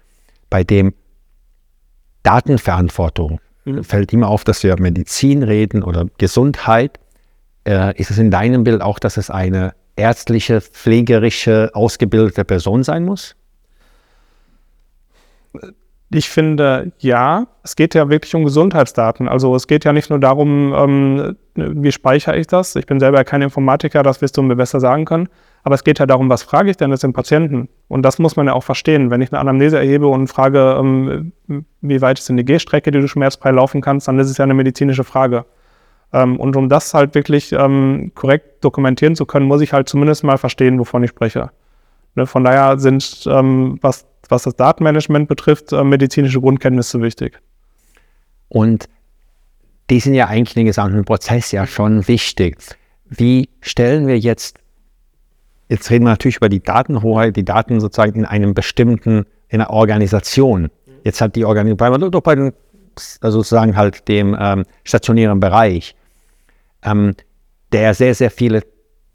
Bei 0.49 0.65
dem 0.65 0.95
Datenverantwortung 2.27 3.41
mhm. 3.65 3.85
fällt 3.85 4.13
immer 4.13 4.29
auf, 4.29 4.45
dass 4.45 4.63
wir 4.63 4.79
Medizin 4.81 5.43
reden 5.43 5.83
oder 5.83 6.07
Gesundheit. 6.19 6.99
Äh, 7.65 7.97
ist 8.01 8.11
es 8.11 8.19
in 8.19 8.31
deinem 8.31 8.65
Bild 8.65 8.83
auch, 8.83 8.99
dass 8.99 9.17
es 9.17 9.31
eine 9.31 9.75
ärztliche, 9.97 10.61
pflegerische, 10.61 11.71
ausgebildete 11.73 12.45
Person 12.45 12.83
sein 12.83 13.05
muss? 13.05 13.37
Ich 16.11 16.29
finde, 16.29 16.93
ja, 16.99 17.49
es 17.65 17.75
geht 17.75 17.95
ja 17.95 18.09
wirklich 18.09 18.35
um 18.37 18.45
Gesundheitsdaten. 18.45 19.29
Also 19.29 19.55
es 19.57 19.67
geht 19.67 19.85
ja 19.85 19.93
nicht 19.93 20.09
nur 20.09 20.21
darum, 20.21 20.73
ähm, 20.73 21.37
wie 21.57 21.91
speichere 21.91 22.37
ich 22.37 22.47
das. 22.47 22.77
Ich 22.77 22.87
bin 22.87 23.01
selber 23.01 23.25
kein 23.25 23.43
Informatiker, 23.43 24.05
das 24.05 24.21
wirst 24.21 24.37
du 24.37 24.43
mir 24.43 24.55
besser 24.55 24.79
sagen 24.79 25.05
können. 25.05 25.29
Aber 25.65 25.75
es 25.75 25.83
geht 25.83 25.99
ja 25.99 26.07
darum, 26.07 26.31
was 26.31 26.45
frage 26.45 26.71
ich 26.71 26.77
denn 26.77 26.91
jetzt 26.91 27.03
den 27.03 27.13
Patienten? 27.13 27.69
Und 27.89 28.03
das 28.03 28.21
muss 28.21 28.37
man 28.37 28.47
ja 28.47 28.53
auch 28.53 28.63
verstehen. 28.63 29.11
Wenn 29.11 29.21
ich 29.21 29.33
eine 29.33 29.41
Anamnese 29.41 29.79
erhebe 29.79 30.07
und 30.07 30.29
frage, 30.29 30.77
ähm, 30.79 31.33
wie 31.81 32.01
weit 32.01 32.21
ist 32.21 32.29
denn 32.29 32.37
die 32.37 32.45
Gehstrecke, 32.45 32.93
die 32.93 33.01
du 33.01 33.09
schmerzfrei 33.09 33.51
laufen 33.51 33.81
kannst, 33.81 34.07
dann 34.07 34.19
ist 34.21 34.31
es 34.31 34.39
ja 34.39 34.45
eine 34.45 34.55
medizinische 34.55 35.03
Frage. 35.03 35.45
Ähm, 36.13 36.39
und 36.39 36.55
um 36.55 36.69
das 36.69 36.95
halt 36.95 37.17
wirklich 37.17 37.51
ähm, 37.51 38.13
korrekt 38.15 38.65
dokumentieren 38.65 39.17
zu 39.17 39.27
können, 39.27 39.47
muss 39.47 39.61
ich 39.61 39.73
halt 39.73 39.89
zumindest 39.89 40.23
mal 40.23 40.39
verstehen, 40.39 40.79
wovon 40.79 41.03
ich 41.03 41.11
spreche. 41.11 41.51
Ne, 42.17 42.27
von 42.27 42.45
daher 42.45 42.79
sind, 42.79 43.25
ähm, 43.31 43.79
was 43.83 44.07
was 44.31 44.43
das 44.43 44.57
Datenmanagement 44.57 45.29
betrifft, 45.29 45.73
äh, 45.73 45.85
medizinische 45.85 46.41
Grundkenntnisse 46.41 47.01
wichtig. 47.01 47.41
Und 48.49 48.89
die 49.91 50.01
sind 50.01 50.15
ja 50.15 50.27
eigentlich 50.27 50.55
den 50.55 50.67
gesamten 50.67 51.05
Prozess 51.05 51.53
ja 51.53 51.67
schon 51.67 52.07
wichtig. 52.09 52.59
Wie 53.05 53.49
stellen 53.61 54.07
wir 54.07 54.19
jetzt, 54.19 54.59
jetzt 55.69 55.91
reden 55.91 56.05
wir 56.05 56.11
natürlich 56.11 56.37
über 56.37 56.49
die 56.49 56.63
Datenhoheit, 56.63 57.37
die 57.37 57.45
Daten 57.45 57.81
sozusagen 57.81 58.21
in 58.21 58.25
einem 58.25 58.55
bestimmten, 58.55 59.27
in 59.49 59.61
einer 59.61 59.71
Organisation. 59.71 60.71
Jetzt 61.05 61.21
hat 61.21 61.37
die 61.37 61.45
Organisation, 61.45 62.23
bei 62.23 62.53
also 63.21 63.39
sozusagen 63.39 63.77
halt 63.77 64.09
dem 64.09 64.37
ähm, 64.39 64.65
stationären 64.83 65.39
Bereich, 65.39 65.95
ähm, 66.83 67.15
der 67.73 67.95
sehr, 67.95 68.15
sehr 68.15 68.31
viele 68.31 68.63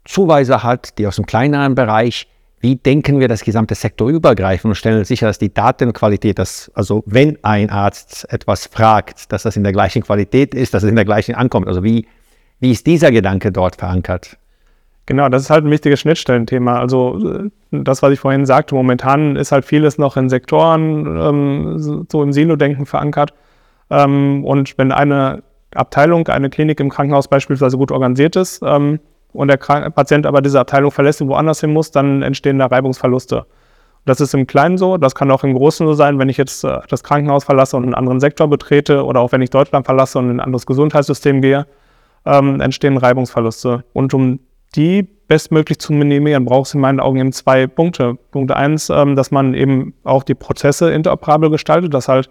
Zuweise 0.04 0.62
hat, 0.62 0.98
die 0.98 1.06
aus 1.06 1.16
dem 1.16 1.26
kleineren 1.26 1.74
Bereich 1.74 2.28
wie 2.62 2.76
denken 2.76 3.18
wir 3.18 3.26
das 3.26 3.42
gesamte 3.42 3.74
Sektor 3.74 4.08
übergreifend 4.08 4.70
und 4.70 4.74
stellen 4.76 5.04
sicher, 5.04 5.26
dass 5.26 5.38
die 5.38 5.52
Datenqualität, 5.52 6.38
dass, 6.38 6.70
also 6.74 7.02
wenn 7.06 7.36
ein 7.42 7.70
Arzt 7.70 8.24
etwas 8.32 8.66
fragt, 8.66 9.32
dass 9.32 9.42
das 9.42 9.56
in 9.56 9.64
der 9.64 9.72
gleichen 9.72 10.02
Qualität 10.02 10.54
ist, 10.54 10.72
dass 10.72 10.84
es 10.84 10.88
in 10.88 10.94
der 10.94 11.04
gleichen 11.04 11.34
ankommt. 11.34 11.66
Also 11.66 11.82
wie, 11.82 12.06
wie 12.60 12.70
ist 12.70 12.86
dieser 12.86 13.10
Gedanke 13.10 13.50
dort 13.50 13.74
verankert? 13.74 14.38
Genau, 15.06 15.28
das 15.28 15.42
ist 15.42 15.50
halt 15.50 15.64
ein 15.64 15.72
wichtiges 15.72 15.98
Schnittstellenthema. 16.00 16.78
Also 16.78 17.42
äh, 17.42 17.50
das, 17.72 18.00
was 18.00 18.12
ich 18.12 18.20
vorhin 18.20 18.46
sagte, 18.46 18.76
momentan 18.76 19.34
ist 19.34 19.50
halt 19.50 19.64
vieles 19.64 19.98
noch 19.98 20.16
in 20.16 20.28
Sektoren, 20.28 21.06
ähm, 21.20 22.04
so 22.08 22.22
im 22.22 22.32
Silo-Denken 22.32 22.86
verankert. 22.86 23.34
Ähm, 23.90 24.44
und 24.44 24.78
wenn 24.78 24.92
eine 24.92 25.42
Abteilung, 25.74 26.28
eine 26.28 26.48
Klinik 26.48 26.78
im 26.78 26.90
Krankenhaus 26.90 27.26
beispielsweise 27.26 27.76
gut 27.76 27.90
organisiert 27.90 28.36
ist 28.36 28.62
ähm, 28.64 29.00
und 29.32 29.48
der 29.48 29.56
Patient 29.56 30.26
aber 30.26 30.42
diese 30.42 30.60
Abteilung 30.60 30.90
verlässt 30.90 31.22
und 31.22 31.28
woanders 31.28 31.60
hin 31.60 31.72
muss, 31.72 31.90
dann 31.90 32.22
entstehen 32.22 32.58
da 32.58 32.66
Reibungsverluste. 32.66 33.46
Das 34.04 34.20
ist 34.20 34.34
im 34.34 34.46
Kleinen 34.46 34.78
so, 34.78 34.96
das 34.96 35.14
kann 35.14 35.30
auch 35.30 35.44
im 35.44 35.54
Großen 35.54 35.86
so 35.86 35.94
sein, 35.94 36.18
wenn 36.18 36.28
ich 36.28 36.36
jetzt 36.36 36.64
äh, 36.64 36.80
das 36.88 37.04
Krankenhaus 37.04 37.44
verlasse 37.44 37.76
und 37.76 37.84
einen 37.84 37.94
anderen 37.94 38.18
Sektor 38.18 38.48
betrete 38.48 39.04
oder 39.04 39.20
auch 39.20 39.30
wenn 39.30 39.42
ich 39.42 39.50
Deutschland 39.50 39.86
verlasse 39.86 40.18
und 40.18 40.24
in 40.28 40.36
ein 40.36 40.40
anderes 40.40 40.66
Gesundheitssystem 40.66 41.40
gehe, 41.40 41.66
ähm, 42.26 42.60
entstehen 42.60 42.96
Reibungsverluste. 42.96 43.84
Und 43.92 44.12
um 44.12 44.40
die 44.74 45.08
bestmöglich 45.28 45.78
zu 45.78 45.92
minimieren, 45.92 46.44
braucht 46.44 46.66
es 46.66 46.74
in 46.74 46.80
meinen 46.80 46.98
Augen 46.98 47.18
eben 47.18 47.32
zwei 47.32 47.66
Punkte. 47.66 48.18
Punkt 48.32 48.50
eins, 48.50 48.90
ähm, 48.90 49.14
dass 49.14 49.30
man 49.30 49.54
eben 49.54 49.94
auch 50.02 50.24
die 50.24 50.34
Prozesse 50.34 50.92
interoperabel 50.92 51.50
gestaltet, 51.50 51.94
dass 51.94 52.08
halt 52.08 52.28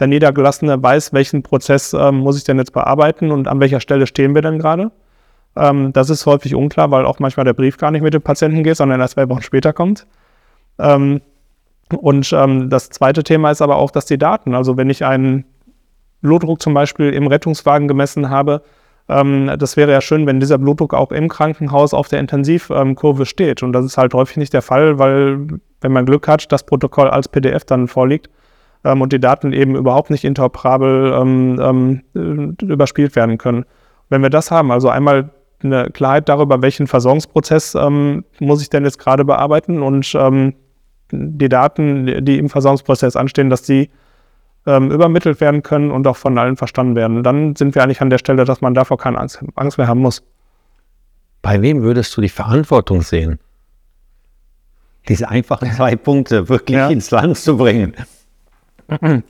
der 0.00 0.08
Niedergelassene 0.08 0.82
weiß, 0.82 1.12
welchen 1.12 1.44
Prozess 1.44 1.92
ähm, 1.94 2.16
muss 2.16 2.36
ich 2.36 2.44
denn 2.44 2.58
jetzt 2.58 2.72
bearbeiten 2.72 3.30
und 3.30 3.46
an 3.46 3.60
welcher 3.60 3.80
Stelle 3.80 4.06
stehen 4.08 4.34
wir 4.34 4.42
denn 4.42 4.58
gerade. 4.58 4.90
Ähm, 5.56 5.92
das 5.92 6.10
ist 6.10 6.26
häufig 6.26 6.54
unklar, 6.54 6.90
weil 6.90 7.06
auch 7.06 7.18
manchmal 7.18 7.44
der 7.44 7.52
Brief 7.52 7.76
gar 7.76 7.90
nicht 7.90 8.02
mit 8.02 8.14
dem 8.14 8.22
Patienten 8.22 8.62
geht, 8.62 8.76
sondern 8.76 9.00
erst 9.00 9.14
zwei 9.14 9.28
Wochen 9.28 9.42
später 9.42 9.72
kommt. 9.72 10.06
Ähm, 10.78 11.20
und 11.96 12.32
ähm, 12.32 12.70
das 12.70 12.90
zweite 12.90 13.22
Thema 13.22 13.50
ist 13.50 13.62
aber 13.62 13.76
auch, 13.76 13.90
dass 13.90 14.06
die 14.06 14.18
Daten, 14.18 14.54
also 14.54 14.76
wenn 14.76 14.90
ich 14.90 15.04
einen 15.04 15.44
Blutdruck 16.22 16.62
zum 16.62 16.74
Beispiel 16.74 17.10
im 17.10 17.26
Rettungswagen 17.26 17.86
gemessen 17.86 18.30
habe, 18.30 18.62
ähm, 19.08 19.50
das 19.58 19.76
wäre 19.76 19.92
ja 19.92 20.00
schön, 20.00 20.26
wenn 20.26 20.40
dieser 20.40 20.58
Blutdruck 20.58 20.94
auch 20.94 21.12
im 21.12 21.28
Krankenhaus 21.28 21.92
auf 21.92 22.08
der 22.08 22.20
Intensivkurve 22.20 23.26
steht. 23.26 23.62
Und 23.62 23.72
das 23.72 23.84
ist 23.84 23.98
halt 23.98 24.14
häufig 24.14 24.38
nicht 24.38 24.54
der 24.54 24.62
Fall, 24.62 24.98
weil, 24.98 25.46
wenn 25.80 25.92
man 25.92 26.06
Glück 26.06 26.26
hat, 26.26 26.50
das 26.50 26.64
Protokoll 26.64 27.08
als 27.10 27.28
PDF 27.28 27.64
dann 27.64 27.86
vorliegt 27.86 28.30
ähm, 28.84 29.02
und 29.02 29.12
die 29.12 29.20
Daten 29.20 29.52
eben 29.52 29.76
überhaupt 29.76 30.10
nicht 30.10 30.24
interoperabel 30.24 31.12
ähm, 31.12 32.02
ähm, 32.14 32.56
überspielt 32.62 33.14
werden 33.14 33.36
können. 33.36 33.66
Wenn 34.08 34.22
wir 34.22 34.30
das 34.30 34.50
haben, 34.50 34.70
also 34.70 34.88
einmal 34.88 35.30
eine 35.64 35.90
Klarheit 35.90 36.28
darüber, 36.28 36.62
welchen 36.62 36.86
Versorgungsprozess 36.86 37.74
ähm, 37.74 38.24
muss 38.38 38.62
ich 38.62 38.70
denn 38.70 38.84
jetzt 38.84 38.98
gerade 38.98 39.24
bearbeiten 39.24 39.82
und 39.82 40.14
ähm, 40.14 40.54
die 41.10 41.48
Daten, 41.48 42.24
die 42.24 42.38
im 42.38 42.48
Versorgungsprozess 42.48 43.16
anstehen, 43.16 43.50
dass 43.50 43.62
die 43.62 43.90
ähm, 44.66 44.90
übermittelt 44.90 45.40
werden 45.40 45.62
können 45.62 45.90
und 45.90 46.06
auch 46.06 46.16
von 46.16 46.38
allen 46.38 46.56
verstanden 46.56 46.96
werden. 46.96 47.22
Dann 47.22 47.54
sind 47.56 47.74
wir 47.74 47.82
eigentlich 47.82 48.00
an 48.00 48.10
der 48.10 48.18
Stelle, 48.18 48.44
dass 48.44 48.60
man 48.60 48.74
davor 48.74 48.98
keine 48.98 49.18
Angst, 49.18 49.44
Angst 49.54 49.78
mehr 49.78 49.86
haben 49.86 50.00
muss. 50.00 50.22
Bei 51.42 51.60
wem 51.60 51.82
würdest 51.82 52.16
du 52.16 52.20
die 52.20 52.28
Verantwortung 52.28 53.02
sehen? 53.02 53.38
Diese 55.08 55.28
einfachen 55.28 55.70
zwei 55.76 55.96
Punkte 55.96 56.48
wirklich 56.48 56.76
ja. 56.76 56.88
ins 56.88 57.10
Land 57.10 57.36
zu 57.36 57.56
bringen. 57.56 57.94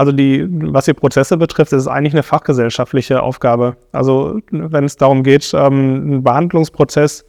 Also 0.00 0.12
die, 0.12 0.46
was 0.48 0.86
die 0.86 0.94
Prozesse 0.94 1.36
betrifft, 1.36 1.74
ist 1.74 1.82
es 1.82 1.86
eigentlich 1.86 2.14
eine 2.14 2.22
fachgesellschaftliche 2.22 3.22
Aufgabe. 3.22 3.76
Also 3.92 4.40
wenn 4.50 4.84
es 4.84 4.96
darum 4.96 5.22
geht, 5.22 5.52
ähm, 5.52 5.60
einen 5.62 6.22
Behandlungsprozess 6.22 7.26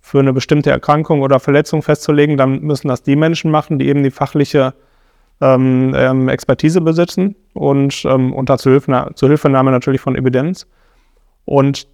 für 0.00 0.20
eine 0.20 0.32
bestimmte 0.32 0.70
Erkrankung 0.70 1.22
oder 1.22 1.40
Verletzung 1.40 1.82
festzulegen, 1.82 2.36
dann 2.36 2.60
müssen 2.60 2.86
das 2.86 3.02
die 3.02 3.16
Menschen 3.16 3.50
machen, 3.50 3.80
die 3.80 3.88
eben 3.88 4.04
die 4.04 4.12
fachliche 4.12 4.74
ähm, 5.40 5.92
ähm, 5.96 6.28
Expertise 6.28 6.80
besitzen 6.80 7.34
und 7.52 8.04
ähm, 8.04 8.32
unter 8.32 8.58
Zuhilfenahme, 8.58 9.72
natürlich 9.72 10.00
von 10.00 10.14
Evidenz. 10.14 10.68
Und 11.46 11.88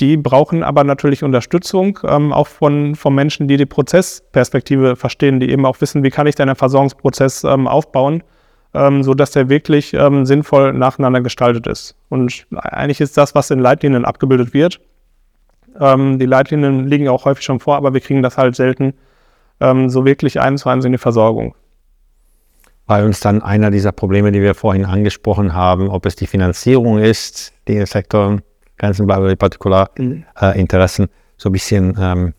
die 0.00 0.16
brauchen 0.16 0.62
aber 0.62 0.84
natürlich 0.84 1.22
Unterstützung, 1.22 1.98
ähm, 2.04 2.32
auch 2.32 2.46
von, 2.46 2.94
von 2.94 3.14
Menschen, 3.14 3.46
die 3.46 3.58
die 3.58 3.66
Prozessperspektive 3.66 4.96
verstehen, 4.96 5.38
die 5.38 5.50
eben 5.50 5.66
auch 5.66 5.82
wissen, 5.82 6.02
wie 6.02 6.10
kann 6.10 6.26
ich 6.26 6.34
denn 6.34 6.48
einen 6.48 6.56
Versorgungsprozess 6.56 7.44
ähm, 7.44 7.68
aufbauen, 7.68 8.22
ähm, 8.76 9.02
sodass 9.02 9.30
der 9.30 9.48
wirklich 9.48 9.94
ähm, 9.94 10.26
sinnvoll 10.26 10.72
nacheinander 10.72 11.22
gestaltet 11.22 11.66
ist. 11.66 11.96
Und 12.10 12.46
eigentlich 12.52 13.00
ist 13.00 13.16
das, 13.16 13.34
was 13.34 13.50
in 13.50 13.58
Leitlinien 13.58 14.04
abgebildet 14.04 14.52
wird. 14.52 14.80
Ähm, 15.80 16.18
die 16.18 16.26
Leitlinien 16.26 16.86
liegen 16.86 17.08
auch 17.08 17.24
häufig 17.24 17.44
schon 17.44 17.60
vor, 17.60 17.76
aber 17.76 17.94
wir 17.94 18.00
kriegen 18.00 18.22
das 18.22 18.36
halt 18.36 18.54
selten 18.54 18.94
ähm, 19.60 19.88
so 19.88 20.04
wirklich 20.04 20.40
eins 20.40 20.62
zu 20.62 20.68
eins 20.68 20.84
in 20.84 20.92
die 20.92 20.98
Versorgung 20.98 21.54
bei 22.86 23.04
uns 23.04 23.20
dann 23.20 23.42
einer 23.42 23.70
dieser 23.70 23.92
Probleme, 23.92 24.32
die 24.32 24.40
wir 24.40 24.54
vorhin 24.54 24.84
angesprochen 24.84 25.54
haben, 25.54 25.88
ob 25.88 26.06
es 26.06 26.16
die 26.16 26.26
Finanzierung 26.28 26.98
ist, 26.98 27.52
die 27.66 27.84
Sektor 27.84 28.38
ganzen 28.76 29.06
Partikularinteressen 29.06 31.04
mhm. 31.06 31.10
äh, 31.10 31.14
so 31.36 31.48
ein 31.48 31.52
bisschen 31.52 31.96
ähm, 32.00 32.34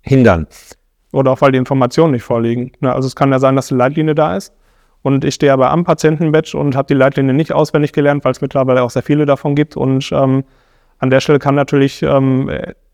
hindern. 0.00 0.46
Oder 1.12 1.32
auch 1.32 1.40
weil 1.40 1.52
die 1.52 1.58
Informationen 1.58 2.12
nicht 2.12 2.22
vorliegen. 2.22 2.72
Ja, 2.80 2.94
also 2.94 3.06
es 3.06 3.16
kann 3.16 3.32
ja 3.32 3.38
sein, 3.38 3.56
dass 3.56 3.66
die 3.68 3.74
Leitlinie 3.74 4.14
da 4.14 4.36
ist 4.36 4.52
und 5.02 5.24
ich 5.24 5.34
stehe 5.34 5.52
aber 5.52 5.70
am 5.70 5.84
Patientenbett 5.84 6.54
und 6.54 6.76
habe 6.76 6.86
die 6.86 6.94
Leitlinie 6.94 7.34
nicht 7.34 7.52
auswendig 7.52 7.92
gelernt, 7.92 8.24
weil 8.24 8.32
es 8.32 8.40
mittlerweile 8.40 8.82
auch 8.82 8.90
sehr 8.90 9.02
viele 9.02 9.26
davon 9.26 9.54
gibt. 9.54 9.76
Und 9.76 10.10
ähm, 10.12 10.44
an 10.98 11.10
der 11.10 11.20
Stelle 11.20 11.40
kann 11.40 11.56
natürlich 11.56 12.02
ähm, 12.02 12.48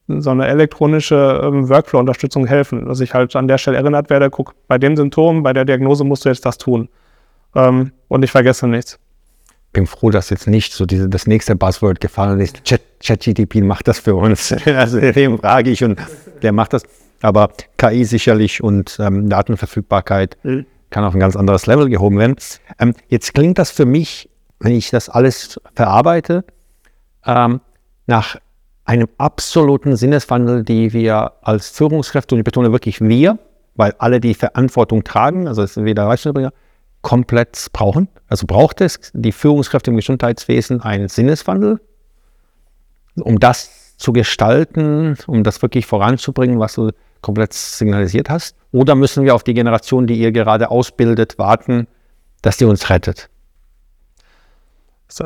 so 0.09 0.31
eine 0.31 0.47
elektronische 0.47 1.43
ähm, 1.45 1.69
Workflow-Unterstützung 1.69 2.47
helfen, 2.47 2.87
dass 2.87 3.01
ich 3.01 3.13
halt 3.13 3.37
an 3.37 3.47
der 3.47 3.59
Stelle 3.59 3.77
erinnert 3.77 4.09
werde, 4.09 4.31
guck, 4.31 4.55
bei 4.67 4.79
dem 4.79 4.97
Symptom, 4.97 5.43
bei 5.43 5.53
der 5.53 5.67
Diagnose 5.67 6.05
musst 6.05 6.25
du 6.25 6.31
jetzt 6.31 6.47
das 6.47 6.57
tun. 6.57 6.89
Ähm, 7.55 7.93
und 8.09 8.25
ich 8.25 8.31
vergesse 8.31 8.67
nichts. 8.67 8.99
Bin 9.75 9.87
froh, 9.87 10.09
dass 10.09 10.31
jetzt 10.31 10.47
nicht 10.47 10.73
so 10.73 10.87
diese, 10.87 11.11
das 11.11 11.27
nächste 11.27 11.55
Buzzword 11.55 12.01
gefallen 12.01 12.41
ist. 12.41 12.63
ChatGTP 13.05 13.57
macht 13.57 13.87
das 13.87 13.99
für 13.99 14.15
uns. 14.15 14.53
also 14.67 14.99
dem 14.99 15.39
frage 15.39 15.71
ich 15.71 15.85
und 15.85 16.01
der 16.41 16.53
macht 16.53 16.73
das. 16.73 16.85
Aber 17.21 17.51
KI 17.77 18.05
sicherlich 18.05 18.63
und 18.63 18.97
ähm, 18.99 19.29
Datenverfügbarkeit 19.29 20.39
mhm. 20.43 20.65
Kann 20.91 21.05
auf 21.05 21.15
ein 21.15 21.21
ganz 21.21 21.37
anderes 21.37 21.67
Level 21.67 21.89
gehoben 21.89 22.19
werden. 22.19 22.37
Ähm, 22.79 22.95
jetzt 23.09 23.35
klingt 23.35 23.59
das 23.59 23.71
für 23.71 23.87
mich, 23.87 24.31
wenn 24.61 24.73
ich 24.73 24.91
das 24.91 25.09
alles 25.09 25.61
verarbeite, 25.75 26.45
ähm, 27.25 27.61
nach 28.07 28.37
einem 28.85 29.09
absoluten 29.19 29.97
Sinneswandel, 29.97 30.65
die 30.65 30.93
wir 30.93 31.33
als 31.43 31.69
Führungskräfte, 31.69 32.35
und 32.35 32.41
ich 32.41 32.45
betone 32.45 32.73
wirklich 32.73 33.01
wir, 33.01 33.39
weil 33.75 33.95
alle 33.99 34.19
die 34.19 34.35
Verantwortung 34.35 35.05
tragen, 35.05 35.47
also 35.47 35.63
es 35.63 35.77
ist 35.77 35.85
weder 35.85 36.07
Leistungsbringer, 36.07 36.53
komplett 37.03 37.69
brauchen. 37.73 38.09
Also 38.29 38.47
braucht 38.47 38.81
es 38.81 39.13
die 39.13 39.33
Führungskräfte 39.33 39.91
im 39.91 39.97
Gesundheitswesen 39.97 40.81
einen 40.81 41.09
Sinneswandel, 41.09 41.81
um 43.17 43.39
das 43.39 43.97
zu 43.99 44.13
gestalten, 44.13 45.17
um 45.27 45.45
das 45.45 45.61
wirklich 45.63 45.87
voranzubringen, 45.87 46.59
was 46.59 46.75
du 46.75 46.91
komplett 47.21 47.53
signalisiert 47.53 48.31
hast? 48.31 48.57
Oder 48.73 48.95
müssen 48.95 49.25
wir 49.25 49.35
auf 49.35 49.45
die 49.45 49.55
Generation, 49.55 50.07
die 50.07 50.19
ihr 50.19 50.33
gerade 50.33 50.71
ausbildet, 50.71 51.39
warten, 51.39 51.87
dass 52.43 52.57
die 52.57 52.65
uns 52.65 52.91
rettet? 52.91 53.29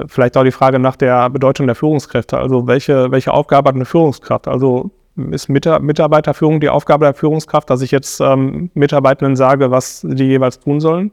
vielleicht 0.07 0.37
auch 0.37 0.45
die 0.45 0.53
Frage 0.53 0.79
nach 0.79 0.97
der 0.97 1.29
Bedeutung 1.31 1.67
der 1.67 1.75
Führungskräfte. 1.75 2.39
Also 2.39 2.67
welche, 2.67 3.11
welche 3.11 3.33
Aufgabe 3.33 3.69
hat 3.69 3.75
eine 3.75 3.85
Führungskraft? 3.85 4.49
Also 4.49 4.91
ist 5.31 5.49
Mitarbeiterführung 5.49 6.61
die 6.61 6.69
Aufgabe 6.69 7.05
der 7.05 7.15
Führungskraft, 7.15 7.69
dass 7.69 7.83
ich 7.83 7.91
jetzt 7.91 8.21
ähm, 8.21 8.71
Mitarbeitenden 8.75 9.37
sage, 9.37 9.71
was 9.71 10.01
die 10.03 10.25
jeweils 10.25 10.61
tun 10.61 10.81
sollen? 10.81 11.11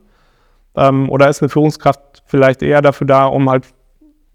Ähm, 0.76 1.10
oder 1.10 1.30
ist 1.30 1.42
eine 1.42 1.50
Führungskraft 1.50 2.24
vielleicht 2.26 2.62
eher 2.62 2.82
dafür 2.82 3.08
da, 3.08 3.26
um 3.26 3.50
halt 3.50 3.66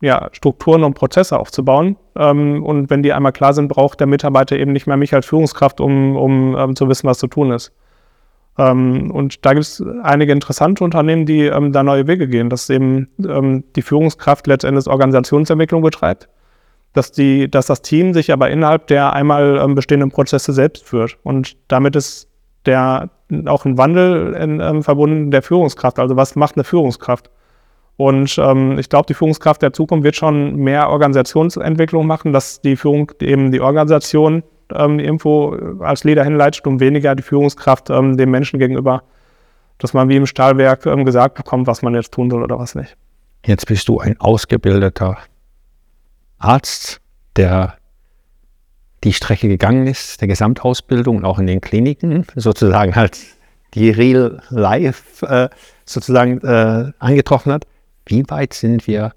ja, 0.04 0.28
Strukturen 0.32 0.84
und 0.84 0.94
Prozesse 0.94 1.38
aufzubauen? 1.38 1.96
Ähm, 2.16 2.62
und 2.62 2.90
wenn 2.90 3.02
die 3.02 3.12
einmal 3.12 3.32
klar 3.32 3.54
sind, 3.54 3.68
braucht 3.68 4.00
der 4.00 4.06
Mitarbeiter 4.06 4.56
eben 4.56 4.72
nicht 4.72 4.86
mehr 4.86 4.96
mich 4.96 5.14
als 5.14 5.26
Führungskraft, 5.26 5.80
um, 5.80 6.16
um 6.16 6.56
ähm, 6.56 6.76
zu 6.76 6.88
wissen, 6.88 7.08
was 7.08 7.18
zu 7.18 7.26
tun 7.26 7.50
ist. 7.50 7.72
Ähm, 8.58 9.10
und 9.10 9.44
da 9.44 9.52
gibt 9.54 9.64
es 9.64 9.82
einige 10.02 10.32
interessante 10.32 10.84
Unternehmen, 10.84 11.26
die 11.26 11.46
ähm, 11.46 11.72
da 11.72 11.82
neue 11.82 12.06
Wege 12.06 12.28
gehen, 12.28 12.50
dass 12.50 12.70
eben 12.70 13.08
ähm, 13.26 13.64
die 13.74 13.82
Führungskraft 13.82 14.46
letztendlich 14.46 14.86
Organisationsentwicklung 14.86 15.82
betreibt, 15.82 16.28
dass, 16.92 17.10
die, 17.10 17.50
dass 17.50 17.66
das 17.66 17.82
Team 17.82 18.14
sich 18.14 18.32
aber 18.32 18.50
innerhalb 18.50 18.86
der 18.86 19.12
einmal 19.12 19.58
ähm, 19.58 19.74
bestehenden 19.74 20.10
Prozesse 20.10 20.52
selbst 20.52 20.84
führt. 20.84 21.18
Und 21.24 21.56
damit 21.68 21.96
ist 21.96 22.28
der 22.66 23.10
auch 23.46 23.64
ein 23.64 23.76
Wandel 23.78 24.34
in, 24.34 24.82
verbunden 24.82 25.30
der 25.30 25.42
Führungskraft. 25.42 25.98
Also 25.98 26.14
was 26.16 26.36
macht 26.36 26.56
eine 26.56 26.64
Führungskraft? 26.64 27.30
Und 27.96 28.36
ähm, 28.38 28.78
ich 28.78 28.88
glaube, 28.88 29.06
die 29.06 29.14
Führungskraft 29.14 29.62
der 29.62 29.72
Zukunft 29.72 30.04
wird 30.04 30.16
schon 30.16 30.56
mehr 30.56 30.90
Organisationsentwicklung 30.90 32.06
machen, 32.06 32.32
dass 32.32 32.60
die 32.60 32.76
Führung 32.76 33.12
eben 33.20 33.52
die 33.52 33.60
Organisation 33.60 34.42
ähm, 34.72 34.98
irgendwo 34.98 35.56
als 35.80 36.04
Leader 36.04 36.24
hinleitet 36.24 36.66
und 36.66 36.80
weniger 36.80 37.14
die 37.14 37.22
Führungskraft 37.22 37.90
ähm, 37.90 38.16
dem 38.16 38.30
Menschen 38.30 38.58
gegenüber, 38.58 39.02
dass 39.78 39.92
man 39.92 40.08
wie 40.08 40.16
im 40.16 40.26
Stahlwerk 40.26 40.86
ähm, 40.86 41.04
gesagt 41.04 41.36
bekommt, 41.36 41.66
was 41.66 41.82
man 41.82 41.94
jetzt 41.94 42.12
tun 42.12 42.30
soll 42.30 42.42
oder 42.42 42.58
was 42.58 42.74
nicht. 42.74 42.96
Jetzt 43.46 43.66
bist 43.66 43.88
du 43.88 44.00
ein 44.00 44.18
ausgebildeter 44.20 45.18
Arzt, 46.38 47.00
der 47.36 47.74
die 49.04 49.12
Strecke 49.12 49.48
gegangen 49.48 49.86
ist, 49.86 50.20
der 50.20 50.28
Gesamtausbildung 50.28 51.18
und 51.18 51.24
auch 51.24 51.38
in 51.38 51.46
den 51.46 51.60
Kliniken, 51.60 52.26
sozusagen 52.34 52.94
halt 52.96 53.18
die 53.74 53.90
Real 53.90 54.40
Life 54.48 55.26
äh, 55.26 55.48
sozusagen 55.84 56.40
äh, 56.40 56.92
eingetroffen 56.98 57.52
hat. 57.52 57.66
Wie 58.06 58.24
weit 58.28 58.54
sind 58.54 58.86
wir 58.86 59.12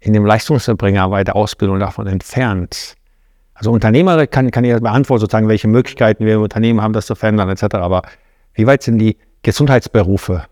in 0.00 0.12
dem 0.12 0.26
Leistungserbringer 0.26 1.08
bei 1.08 1.24
der 1.24 1.36
Ausbildung 1.36 1.80
davon 1.80 2.06
entfernt? 2.06 2.94
Also 3.54 3.72
Unternehmer 3.72 4.26
kann, 4.26 4.50
kann 4.50 4.64
ich 4.64 4.80
beantworten, 4.80 5.20
sozusagen, 5.20 5.48
welche 5.48 5.66
Möglichkeiten 5.66 6.24
wir 6.24 6.34
im 6.34 6.42
Unternehmen 6.42 6.80
haben, 6.80 6.92
das 6.92 7.06
zu 7.06 7.14
verändern, 7.14 7.48
etc. 7.48 7.74
Aber 7.74 8.02
wie 8.54 8.66
weit 8.66 8.82
sind 8.82 8.98
die 8.98 9.16
Gesundheitsberufe 9.42 10.44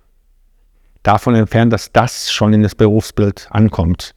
davon 1.02 1.36
entfernt, 1.36 1.72
dass 1.72 1.92
das 1.92 2.32
schon 2.32 2.52
in 2.52 2.62
das 2.62 2.74
Berufsbild 2.74 3.48
ankommt? 3.50 4.14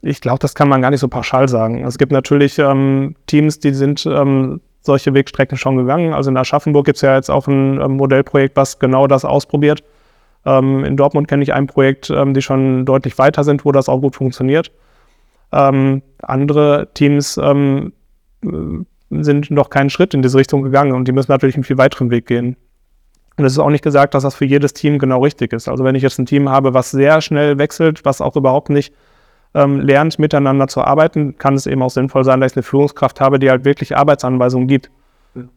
Ich 0.00 0.20
glaube, 0.20 0.38
das 0.38 0.54
kann 0.54 0.68
man 0.68 0.80
gar 0.80 0.90
nicht 0.90 1.00
so 1.00 1.08
pauschal 1.08 1.48
sagen. 1.48 1.84
Es 1.84 1.98
gibt 1.98 2.12
natürlich 2.12 2.58
ähm, 2.58 3.16
Teams, 3.26 3.58
die 3.58 3.74
sind 3.74 4.06
ähm, 4.06 4.60
solche 4.80 5.12
Wegstrecken 5.12 5.58
schon 5.58 5.76
gegangen. 5.76 6.14
Also 6.14 6.30
in 6.30 6.36
Aschaffenburg 6.36 6.86
gibt 6.86 6.96
es 6.96 7.02
ja 7.02 7.16
jetzt 7.16 7.30
auch 7.30 7.46
ein 7.46 7.80
ähm, 7.80 7.96
Modellprojekt, 7.96 8.56
was 8.56 8.78
genau 8.78 9.06
das 9.06 9.24
ausprobiert. 9.24 9.82
Ähm, 10.44 10.84
in 10.84 10.96
Dortmund 10.96 11.28
kenne 11.28 11.42
ich 11.42 11.52
ein 11.52 11.66
Projekt, 11.66 12.10
ähm, 12.10 12.34
die 12.34 12.42
schon 12.42 12.84
deutlich 12.84 13.18
weiter 13.18 13.44
sind, 13.44 13.64
wo 13.64 13.72
das 13.72 13.88
auch 13.88 14.00
gut 14.00 14.16
funktioniert. 14.16 14.72
Ähm, 15.52 16.02
andere 16.22 16.88
Teams 16.94 17.38
sind 19.20 19.50
noch 19.50 19.70
keinen 19.70 19.90
Schritt 19.90 20.14
in 20.14 20.22
diese 20.22 20.38
Richtung 20.38 20.62
gegangen 20.62 20.92
und 20.92 21.06
die 21.06 21.12
müssen 21.12 21.30
natürlich 21.30 21.54
einen 21.54 21.64
viel 21.64 21.78
weiteren 21.78 22.10
Weg 22.10 22.26
gehen. 22.26 22.56
Und 23.36 23.44
es 23.44 23.52
ist 23.52 23.58
auch 23.58 23.70
nicht 23.70 23.84
gesagt, 23.84 24.14
dass 24.14 24.22
das 24.22 24.34
für 24.34 24.44
jedes 24.44 24.72
Team 24.72 24.98
genau 24.98 25.22
richtig 25.22 25.52
ist. 25.52 25.68
Also 25.68 25.84
wenn 25.84 25.94
ich 25.94 26.02
jetzt 26.02 26.18
ein 26.18 26.26
Team 26.26 26.48
habe, 26.48 26.74
was 26.74 26.90
sehr 26.90 27.20
schnell 27.20 27.58
wechselt, 27.58 28.04
was 28.04 28.20
auch 28.20 28.36
überhaupt 28.36 28.68
nicht 28.68 28.92
ähm, 29.54 29.80
lernt, 29.80 30.18
miteinander 30.18 30.68
zu 30.68 30.82
arbeiten, 30.82 31.38
kann 31.38 31.54
es 31.54 31.66
eben 31.66 31.82
auch 31.82 31.90
sinnvoll 31.90 32.24
sein, 32.24 32.40
dass 32.40 32.52
ich 32.52 32.56
eine 32.56 32.62
Führungskraft 32.62 33.20
habe, 33.20 33.38
die 33.38 33.50
halt 33.50 33.64
wirklich 33.64 33.96
Arbeitsanweisungen 33.96 34.68
gibt. 34.68 34.90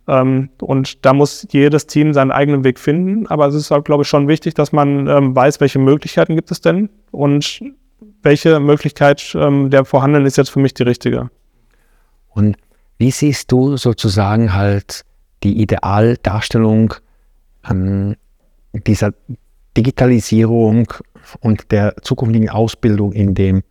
Ähm, 0.08 0.50
und 0.62 1.06
da 1.06 1.14
muss 1.14 1.48
jedes 1.52 1.88
Team 1.88 2.14
seinen 2.14 2.32
eigenen 2.32 2.64
Weg 2.64 2.80
finden. 2.80 3.28
Aber 3.28 3.48
es 3.48 3.56
ist 3.56 3.72
halt, 3.72 3.86
glaube 3.86 4.04
ich, 4.04 4.08
schon 4.10 4.28
wichtig, 4.28 4.54
dass 4.54 4.72
man 4.72 5.08
ähm, 5.08 5.36
weiß, 5.36 5.60
welche 5.60 5.80
Möglichkeiten 5.80 6.36
gibt 6.36 6.52
es 6.52 6.62
denn 6.62 6.90
und 7.12 7.62
welche 8.22 8.60
Möglichkeit 8.60 9.36
ähm, 9.36 9.70
der 9.70 9.86
vorhandenen 9.86 10.26
ist 10.26 10.38
jetzt 10.38 10.50
für 10.50 10.60
mich 10.60 10.74
die 10.74 10.84
richtige. 10.84 11.30
Und 12.30 12.58
wie 12.98 13.12
siehst 13.12 13.52
du 13.52 13.78
sozusagen 13.78 14.54
halt 14.54 15.04
die 15.44 15.62
Idealdarstellung 15.62 16.94
ähm, 17.70 18.16
dieser 18.74 19.14
Digitalisierung 19.78 20.88
und 21.40 21.72
der 21.72 21.96
zukünftigen 22.02 22.50
Ausbildung 22.50 23.12
in 23.12 23.36
dem 23.36 23.64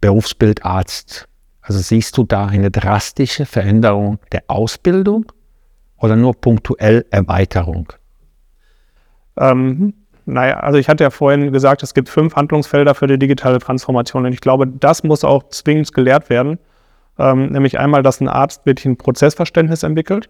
Berufsbild 0.00 0.64
Arzt? 0.64 1.28
Also 1.66 1.78
siehst 1.78 2.18
du 2.18 2.24
da 2.24 2.46
eine 2.46 2.70
drastische 2.70 3.46
Veränderung 3.46 4.18
der 4.32 4.44
Ausbildung 4.48 5.32
oder 5.96 6.14
nur 6.14 6.34
punktuell 6.34 7.06
Erweiterung? 7.10 7.90
Ähm, 9.38 9.94
naja, 10.26 10.60
also 10.60 10.78
ich 10.78 10.88
hatte 10.90 11.04
ja 11.04 11.10
vorhin 11.10 11.52
gesagt, 11.52 11.82
es 11.82 11.94
gibt 11.94 12.10
fünf 12.10 12.36
Handlungsfelder 12.36 12.94
für 12.94 13.06
die 13.06 13.18
digitale 13.18 13.58
Transformation 13.58 14.26
und 14.26 14.32
ich 14.32 14.42
glaube, 14.42 14.66
das 14.66 15.04
muss 15.04 15.24
auch 15.24 15.48
zwingend 15.48 15.94
gelehrt 15.94 16.28
werden. 16.28 16.58
Ähm, 17.18 17.46
nämlich 17.46 17.78
einmal, 17.78 18.02
dass 18.02 18.20
ein 18.20 18.28
Arzt 18.28 18.66
wirklich 18.66 18.84
ein 18.84 18.98
Prozessverständnis 18.98 19.84
entwickelt. 19.84 20.28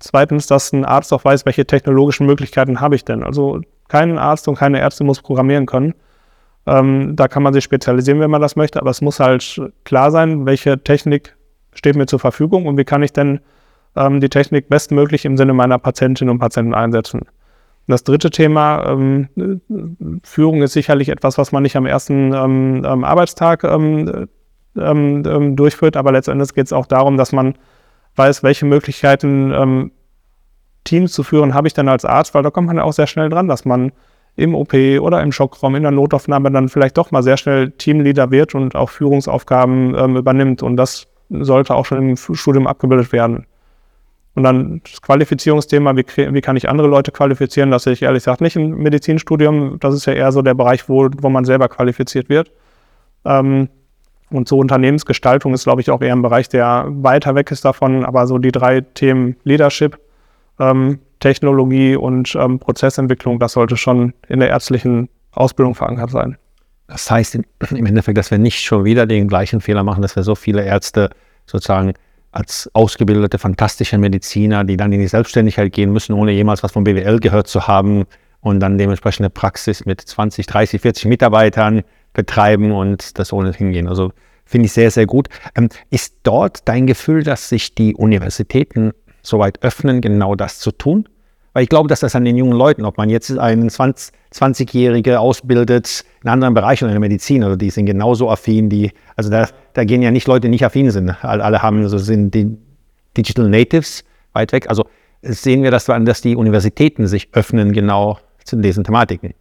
Zweitens, 0.00 0.46
dass 0.46 0.70
ein 0.74 0.84
Arzt 0.84 1.14
auch 1.14 1.24
weiß, 1.24 1.46
welche 1.46 1.64
technologischen 1.64 2.26
Möglichkeiten 2.26 2.80
habe 2.80 2.94
ich 2.94 3.06
denn. 3.06 3.22
Also 3.22 3.62
kein 3.88 4.18
Arzt 4.18 4.48
und 4.48 4.56
keine 4.56 4.80
Ärzte 4.80 5.02
muss 5.02 5.22
programmieren 5.22 5.64
können. 5.64 5.94
Ähm, 6.66 7.14
da 7.14 7.28
kann 7.28 7.42
man 7.42 7.52
sich 7.52 7.64
spezialisieren, 7.64 8.20
wenn 8.20 8.30
man 8.30 8.40
das 8.40 8.56
möchte, 8.56 8.80
aber 8.80 8.90
es 8.90 9.02
muss 9.02 9.20
halt 9.20 9.60
klar 9.84 10.10
sein, 10.10 10.46
welche 10.46 10.82
Technik 10.82 11.36
steht 11.74 11.96
mir 11.96 12.06
zur 12.06 12.20
Verfügung 12.20 12.66
und 12.66 12.78
wie 12.78 12.84
kann 12.84 13.02
ich 13.02 13.12
denn 13.12 13.40
ähm, 13.96 14.20
die 14.20 14.28
Technik 14.28 14.68
bestmöglich 14.68 15.24
im 15.24 15.36
Sinne 15.36 15.52
meiner 15.52 15.78
Patientinnen 15.78 16.32
und 16.32 16.38
Patienten 16.38 16.74
einsetzen. 16.74 17.22
Das 17.86 18.02
dritte 18.02 18.30
Thema, 18.30 18.86
ähm, 18.88 19.28
Führung 20.22 20.62
ist 20.62 20.72
sicherlich 20.72 21.10
etwas, 21.10 21.36
was 21.36 21.52
man 21.52 21.62
nicht 21.62 21.76
am 21.76 21.84
ersten 21.84 22.32
ähm, 22.32 22.82
ähm, 22.84 23.04
Arbeitstag 23.04 23.62
ähm, 23.64 24.28
durchführt, 24.74 25.96
aber 25.98 26.12
letztendlich 26.12 26.54
geht 26.54 26.66
es 26.66 26.72
auch 26.72 26.86
darum, 26.86 27.18
dass 27.18 27.32
man 27.32 27.54
weiß, 28.16 28.42
welche 28.42 28.64
Möglichkeiten 28.64 29.90
Teams 30.84 31.12
zu 31.12 31.22
führen 31.22 31.54
habe 31.54 31.66
ich 31.66 31.74
dann 31.74 31.88
als 31.88 32.04
Arzt, 32.04 32.34
weil 32.34 32.42
da 32.42 32.50
kommt 32.50 32.66
man 32.66 32.76
ja 32.76 32.82
auch 32.82 32.92
sehr 32.92 33.06
schnell 33.06 33.28
dran, 33.28 33.48
dass 33.48 33.64
man 33.64 33.92
im 34.36 34.54
OP 34.54 34.74
oder 34.74 35.22
im 35.22 35.32
Schockraum, 35.32 35.76
in 35.76 35.82
der 35.82 35.92
Notaufnahme 35.92 36.50
dann 36.50 36.68
vielleicht 36.68 36.96
doch 36.98 37.10
mal 37.10 37.22
sehr 37.22 37.36
schnell 37.36 37.70
Teamleader 37.70 38.30
wird 38.30 38.54
und 38.54 38.74
auch 38.74 38.90
Führungsaufgaben 38.90 39.94
ähm, 39.96 40.16
übernimmt. 40.16 40.62
Und 40.62 40.76
das 40.76 41.06
sollte 41.30 41.74
auch 41.74 41.86
schon 41.86 42.10
im 42.10 42.16
Studium 42.16 42.66
abgebildet 42.66 43.12
werden. 43.12 43.46
Und 44.34 44.42
dann 44.42 44.80
das 44.82 45.00
Qualifizierungsthema, 45.00 45.96
wie, 45.96 46.04
wie 46.16 46.40
kann 46.40 46.56
ich 46.56 46.68
andere 46.68 46.88
Leute 46.88 47.12
qualifizieren? 47.12 47.70
Das 47.70 47.84
sehe 47.84 47.92
ich 47.92 48.02
ehrlich 48.02 48.24
gesagt 48.24 48.40
nicht 48.40 48.56
im 48.56 48.76
Medizinstudium. 48.78 49.78
Das 49.78 49.94
ist 49.94 50.06
ja 50.06 50.12
eher 50.12 50.32
so 50.32 50.42
der 50.42 50.54
Bereich, 50.54 50.88
wo, 50.88 51.08
wo 51.18 51.28
man 51.28 51.44
selber 51.44 51.68
qualifiziert 51.68 52.28
wird. 52.28 52.50
Ähm, 53.24 53.68
und 54.30 54.48
so 54.48 54.58
Unternehmensgestaltung 54.58 55.54
ist, 55.54 55.64
glaube 55.64 55.82
ich, 55.82 55.90
auch 55.90 56.02
eher 56.02 56.14
ein 56.14 56.22
Bereich, 56.22 56.48
der 56.48 56.86
weiter 56.88 57.36
weg 57.36 57.52
ist 57.52 57.64
davon. 57.64 58.04
Aber 58.04 58.26
so 58.26 58.38
die 58.38 58.50
drei 58.50 58.80
Themen 58.80 59.36
Leadership, 59.44 59.98
ähm, 60.58 60.98
Technologie 61.24 61.96
und 61.96 62.36
ähm, 62.38 62.58
Prozessentwicklung, 62.58 63.38
das 63.38 63.52
sollte 63.52 63.78
schon 63.78 64.12
in 64.28 64.40
der 64.40 64.50
ärztlichen 64.50 65.08
Ausbildung 65.32 65.74
verankert 65.74 66.10
sein. 66.10 66.36
Das 66.86 67.10
heißt 67.10 67.36
im 67.70 67.86
Endeffekt, 67.86 68.18
dass 68.18 68.30
wir 68.30 68.36
nicht 68.36 68.60
schon 68.60 68.84
wieder 68.84 69.06
den 69.06 69.26
gleichen 69.26 69.62
Fehler 69.62 69.84
machen, 69.84 70.02
dass 70.02 70.16
wir 70.16 70.22
so 70.22 70.34
viele 70.34 70.62
Ärzte 70.62 71.08
sozusagen 71.46 71.94
als 72.30 72.68
ausgebildete, 72.74 73.38
fantastische 73.38 73.96
Mediziner, 73.96 74.64
die 74.64 74.76
dann 74.76 74.92
in 74.92 75.00
die 75.00 75.06
Selbstständigkeit 75.06 75.72
gehen 75.72 75.94
müssen, 75.94 76.12
ohne 76.12 76.30
jemals 76.32 76.62
was 76.62 76.72
von 76.72 76.84
BWL 76.84 77.20
gehört 77.20 77.46
zu 77.46 77.66
haben 77.66 78.04
und 78.40 78.60
dann 78.60 78.76
dementsprechende 78.76 79.30
Praxis 79.30 79.86
mit 79.86 80.02
20, 80.02 80.44
30, 80.44 80.82
40 80.82 81.06
Mitarbeitern 81.06 81.84
betreiben 82.12 82.70
und 82.70 83.18
das 83.18 83.32
ohne 83.32 83.50
hingehen. 83.52 83.88
Also 83.88 84.12
finde 84.44 84.66
ich 84.66 84.72
sehr, 84.72 84.90
sehr 84.90 85.06
gut. 85.06 85.28
Ähm, 85.54 85.70
ist 85.88 86.16
dort 86.22 86.68
dein 86.68 86.86
Gefühl, 86.86 87.22
dass 87.22 87.48
sich 87.48 87.74
die 87.74 87.94
Universitäten 87.94 88.92
soweit 89.22 89.62
öffnen, 89.62 90.02
genau 90.02 90.34
das 90.34 90.58
zu 90.58 90.70
tun? 90.70 91.08
Weil 91.54 91.62
ich 91.62 91.68
glaube, 91.68 91.88
dass 91.88 92.00
das 92.00 92.16
an 92.16 92.24
den 92.24 92.36
jungen 92.36 92.52
Leuten, 92.52 92.84
ob 92.84 92.98
man 92.98 93.08
jetzt 93.08 93.38
einen 93.38 93.70
20, 93.70 94.12
20-Jährige 94.32 95.20
ausbildet 95.20 96.04
in 96.22 96.28
anderen 96.28 96.52
Bereichen 96.52 96.86
in 96.86 96.90
der 96.90 97.00
Medizin, 97.00 97.44
oder 97.44 97.56
die 97.56 97.70
sind 97.70 97.86
genauso 97.86 98.28
affin, 98.28 98.68
die, 98.68 98.90
also 99.16 99.30
da, 99.30 99.48
da 99.72 99.84
gehen 99.84 100.02
ja 100.02 100.10
nicht 100.10 100.26
Leute, 100.26 100.42
die 100.42 100.48
nicht 100.48 100.64
affin 100.64 100.90
sind. 100.90 101.24
Alle, 101.24 101.62
haben, 101.62 101.82
also 101.82 101.96
sind 101.96 102.34
die 102.34 102.58
Digital 103.16 103.48
Natives 103.48 104.04
weit 104.32 104.52
weg. 104.52 104.68
Also 104.68 104.84
sehen 105.22 105.62
wir, 105.62 105.70
dass, 105.70 105.86
dass 105.86 106.20
die 106.20 106.34
Universitäten 106.34 107.06
sich 107.06 107.28
öffnen 107.32 107.72
genau 107.72 108.18
zu 108.44 108.56
diesen 108.56 108.82
Thematiken. 108.82 109.32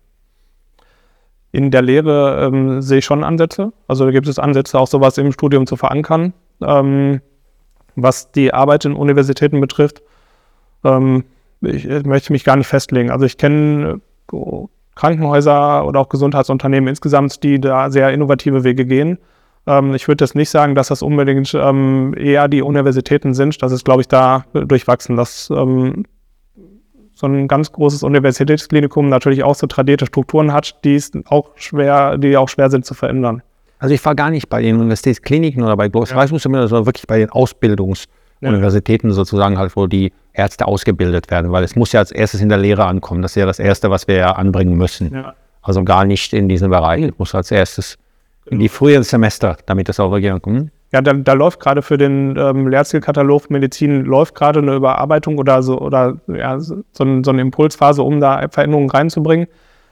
In 1.51 1.71
der 1.71 1.81
Lehre 1.81 2.45
ähm, 2.45 2.81
sehe 2.81 2.99
ich 2.99 3.05
schon 3.05 3.23
Ansätze. 3.23 3.73
Also 3.87 4.05
da 4.05 4.11
gibt 4.11 4.27
es 4.27 4.37
Ansätze, 4.37 4.79
auch 4.79 4.87
sowas 4.87 5.17
im 5.17 5.31
Studium 5.31 5.65
zu 5.65 5.75
verankern. 5.77 6.33
Ähm, 6.61 7.21
was 7.95 8.31
die 8.31 8.53
Arbeit 8.53 8.85
in 8.85 8.93
Universitäten 8.93 9.59
betrifft, 9.59 10.01
ähm, 10.83 11.23
ich, 11.63 11.87
ich, 11.87 12.05
möchte 12.05 12.31
mich 12.31 12.43
gar 12.43 12.55
nicht 12.55 12.67
festlegen. 12.67 13.11
Also 13.11 13.25
ich 13.25 13.37
kenne 13.37 14.01
äh, 14.31 14.37
Krankenhäuser 14.95 15.85
oder 15.85 15.99
auch 15.99 16.09
Gesundheitsunternehmen 16.09 16.87
insgesamt, 16.87 17.43
die 17.43 17.59
da 17.59 17.89
sehr 17.89 18.11
innovative 18.11 18.63
Wege 18.63 18.85
gehen. 18.85 19.17
Ähm, 19.65 19.95
ich 19.95 20.07
würde 20.07 20.23
jetzt 20.23 20.35
nicht 20.35 20.49
sagen, 20.49 20.75
dass 20.75 20.87
das 20.89 21.01
unbedingt 21.01 21.53
ähm, 21.53 22.13
eher 22.17 22.47
die 22.47 22.61
Universitäten 22.61 23.33
sind. 23.33 23.61
Das 23.61 23.71
ist, 23.71 23.85
glaube 23.85 24.01
ich, 24.01 24.07
da 24.07 24.45
durchwachsen, 24.53 25.15
dass 25.15 25.49
ähm, 25.49 26.05
so 27.15 27.27
ein 27.27 27.47
ganz 27.47 27.71
großes 27.71 28.03
Universitätsklinikum 28.03 29.07
natürlich 29.07 29.43
auch 29.43 29.55
so 29.55 29.67
tradierte 29.67 30.05
Strukturen 30.05 30.51
hat, 30.51 30.83
die 30.83 31.01
auch 31.25 31.51
schwer, 31.55 32.17
die 32.17 32.35
auch 32.37 32.49
schwer 32.49 32.69
sind 32.69 32.85
zu 32.85 32.93
verändern. 32.93 33.41
Also 33.79 33.93
ich 33.93 34.03
war 34.05 34.15
gar 34.15 34.29
nicht 34.29 34.49
bei 34.49 34.61
den 34.61 34.77
Universitätskliniken 34.77 35.63
oder 35.63 35.75
bei 35.75 35.89
Großleistungszentren, 35.89 36.63
ja. 36.63 36.67
sondern 36.67 36.85
wirklich 36.85 37.05
bei 37.05 37.19
den 37.19 37.29
Ausbildungsuniversitäten 37.29 39.09
ja. 39.09 39.13
sozusagen 39.13 39.57
halt, 39.57 39.75
wo 39.75 39.87
die 39.87 40.13
Ärzte 40.33 40.67
ausgebildet 40.67 41.29
werden, 41.31 41.51
weil 41.51 41.63
es 41.63 41.75
muss 41.75 41.91
ja 41.91 41.99
als 41.99 42.11
erstes 42.11 42.41
in 42.41 42.49
der 42.49 42.57
Lehre 42.57 42.85
ankommen. 42.85 43.21
Das 43.21 43.31
ist 43.31 43.35
ja 43.35 43.45
das 43.45 43.59
Erste, 43.59 43.89
was 43.89 44.07
wir 44.07 44.15
ja 44.15 44.31
anbringen 44.31 44.75
müssen. 44.75 45.13
Ja. 45.13 45.35
Also 45.61 45.83
gar 45.83 46.05
nicht 46.05 46.33
in 46.33 46.49
diesem 46.49 46.71
Bereich. 46.71 47.03
Es 47.03 47.17
muss 47.17 47.33
als 47.35 47.51
erstes 47.51 47.97
in 48.45 48.59
die 48.59 48.69
frühen 48.69 49.03
Semester, 49.03 49.57
damit 49.65 49.87
das 49.89 49.99
auch 49.99 50.11
wirklich 50.11 50.31
ankommt. 50.31 50.71
Ja, 50.91 51.01
da, 51.01 51.13
da 51.13 51.33
läuft 51.33 51.59
gerade 51.59 51.81
für 51.81 51.97
den 51.97 52.35
ähm, 52.37 52.67
Lehrzielkatalog 52.67 53.49
Medizin 53.49 54.03
läuft 54.03 54.35
gerade 54.35 54.59
eine 54.59 54.75
Überarbeitung 54.75 55.37
oder 55.39 55.63
so 55.63 55.79
oder 55.79 56.17
ja, 56.27 56.59
so, 56.59 56.83
so 56.91 57.03
eine 57.03 57.41
Impulsphase, 57.41 58.03
um 58.03 58.19
da 58.19 58.47
Veränderungen 58.49 58.89
reinzubringen. 58.89 59.47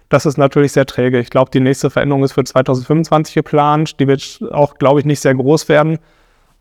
Das 0.09 0.25
ist 0.25 0.37
natürlich 0.37 0.73
sehr 0.73 0.85
träge. 0.85 1.19
Ich 1.19 1.29
glaube, 1.29 1.49
die 1.51 1.61
nächste 1.61 1.89
Veränderung 1.89 2.23
ist 2.23 2.33
für 2.33 2.43
2025 2.43 3.33
geplant. 3.33 3.99
Die 3.99 4.07
wird 4.07 4.41
auch, 4.51 4.75
glaube 4.75 4.99
ich, 4.99 5.05
nicht 5.05 5.21
sehr 5.21 5.33
groß 5.33 5.69
werden. 5.69 5.99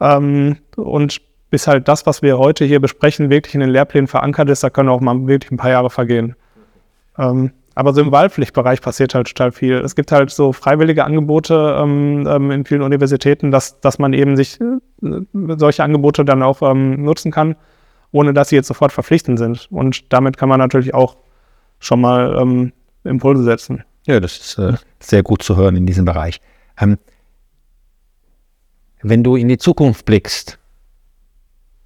Ähm, 0.00 0.56
und 0.76 1.20
bis 1.50 1.66
halt 1.66 1.88
das, 1.88 2.06
was 2.06 2.22
wir 2.22 2.38
heute 2.38 2.64
hier 2.64 2.80
besprechen, 2.80 3.28
wirklich 3.28 3.54
in 3.54 3.60
den 3.60 3.70
Lehrplänen 3.70 4.06
verankert 4.08 4.48
ist, 4.48 4.62
da 4.62 4.70
können 4.70 4.88
auch 4.88 5.00
mal 5.00 5.26
wirklich 5.26 5.50
ein 5.50 5.56
paar 5.56 5.70
Jahre 5.70 5.90
vergehen. 5.90 6.36
Ähm, 7.18 7.50
Aber 7.74 7.92
so 7.92 8.00
im 8.00 8.12
Wahlpflichtbereich 8.12 8.80
passiert 8.80 9.14
halt 9.14 9.28
total 9.28 9.52
viel. 9.52 9.74
Es 9.78 9.94
gibt 9.94 10.12
halt 10.12 10.30
so 10.30 10.52
freiwillige 10.52 11.04
Angebote 11.04 11.76
ähm, 11.80 12.26
ähm, 12.28 12.50
in 12.50 12.64
vielen 12.64 12.82
Universitäten, 12.82 13.50
dass, 13.50 13.80
dass 13.80 13.98
man 13.98 14.12
eben 14.12 14.36
sich 14.36 14.60
äh, 14.60 14.78
solche 15.56 15.82
Angebote 15.82 16.24
dann 16.24 16.42
auch 16.42 16.62
ähm, 16.62 17.02
nutzen 17.02 17.32
kann, 17.32 17.56
ohne 18.12 18.32
dass 18.32 18.50
sie 18.50 18.56
jetzt 18.56 18.68
sofort 18.68 18.92
verpflichtend 18.92 19.38
sind. 19.38 19.68
Und 19.70 20.12
damit 20.12 20.36
kann 20.36 20.48
man 20.48 20.58
natürlich 20.58 20.94
auch 20.94 21.16
schon 21.78 22.00
mal 22.00 22.36
ähm, 22.40 22.72
Impulse 23.04 23.42
setzen. 23.42 23.82
Ja, 24.06 24.20
das 24.20 24.38
ist 24.38 24.58
äh, 24.58 24.74
sehr 25.00 25.22
gut 25.22 25.42
zu 25.42 25.56
hören 25.56 25.76
in 25.76 25.86
diesem 25.86 26.04
Bereich. 26.04 26.40
Ähm, 26.78 26.98
wenn 29.02 29.24
du 29.24 29.34
in 29.36 29.48
die 29.48 29.58
Zukunft 29.58 30.04
blickst 30.04 30.59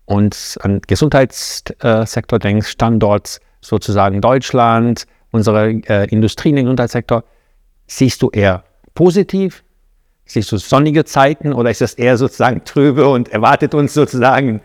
und 0.06 0.58
an 0.60 0.80
Gesundheitssektor 0.86 2.38
denkst, 2.38 2.68
Standort 2.68 3.40
sozusagen 3.60 4.20
Deutschland, 4.20 5.06
unsere 5.30 5.70
äh, 5.70 6.08
Industrie 6.10 6.50
im 6.50 6.56
Gesundheitssektor, 6.56 7.24
siehst 7.86 8.22
du 8.22 8.30
eher 8.30 8.64
positiv? 8.94 9.64
Siehst 10.26 10.52
du 10.52 10.56
sonnige 10.56 11.04
Zeiten 11.04 11.52
oder 11.52 11.70
ist 11.70 11.80
das 11.80 11.94
eher 11.94 12.16
sozusagen 12.16 12.64
trübe 12.64 13.08
und 13.08 13.28
erwartet 13.28 13.74
uns 13.74 13.94
sozusagen 13.94 14.60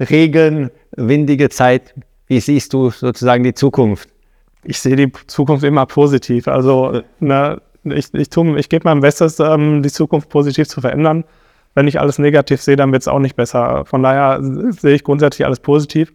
Regen, 0.00 0.70
windige 0.92 1.50
Zeit? 1.50 1.94
Wie 2.26 2.40
siehst 2.40 2.72
du 2.72 2.90
sozusagen 2.90 3.44
die 3.44 3.54
Zukunft? 3.54 4.08
Ich 4.62 4.78
sehe 4.78 4.96
die 4.96 5.12
Zukunft 5.26 5.64
immer 5.64 5.84
positiv. 5.84 6.48
Also 6.48 7.02
ne, 7.20 7.60
ich, 7.84 8.14
ich, 8.14 8.28
ich 8.34 8.68
gebe 8.68 8.88
meinem 8.88 9.00
Bestes, 9.00 9.38
ähm, 9.40 9.82
die 9.82 9.90
Zukunft 9.90 10.30
positiv 10.30 10.68
zu 10.68 10.80
verändern. 10.80 11.24
Wenn 11.74 11.88
ich 11.88 12.00
alles 12.00 12.18
negativ 12.18 12.62
sehe, 12.62 12.76
dann 12.76 12.92
wird 12.92 13.02
es 13.02 13.08
auch 13.08 13.18
nicht 13.18 13.36
besser. 13.36 13.84
Von 13.84 14.02
daher 14.02 14.38
sehe 14.40 14.94
ich 14.94 15.04
grundsätzlich 15.04 15.44
alles 15.44 15.60
positiv. 15.60 16.12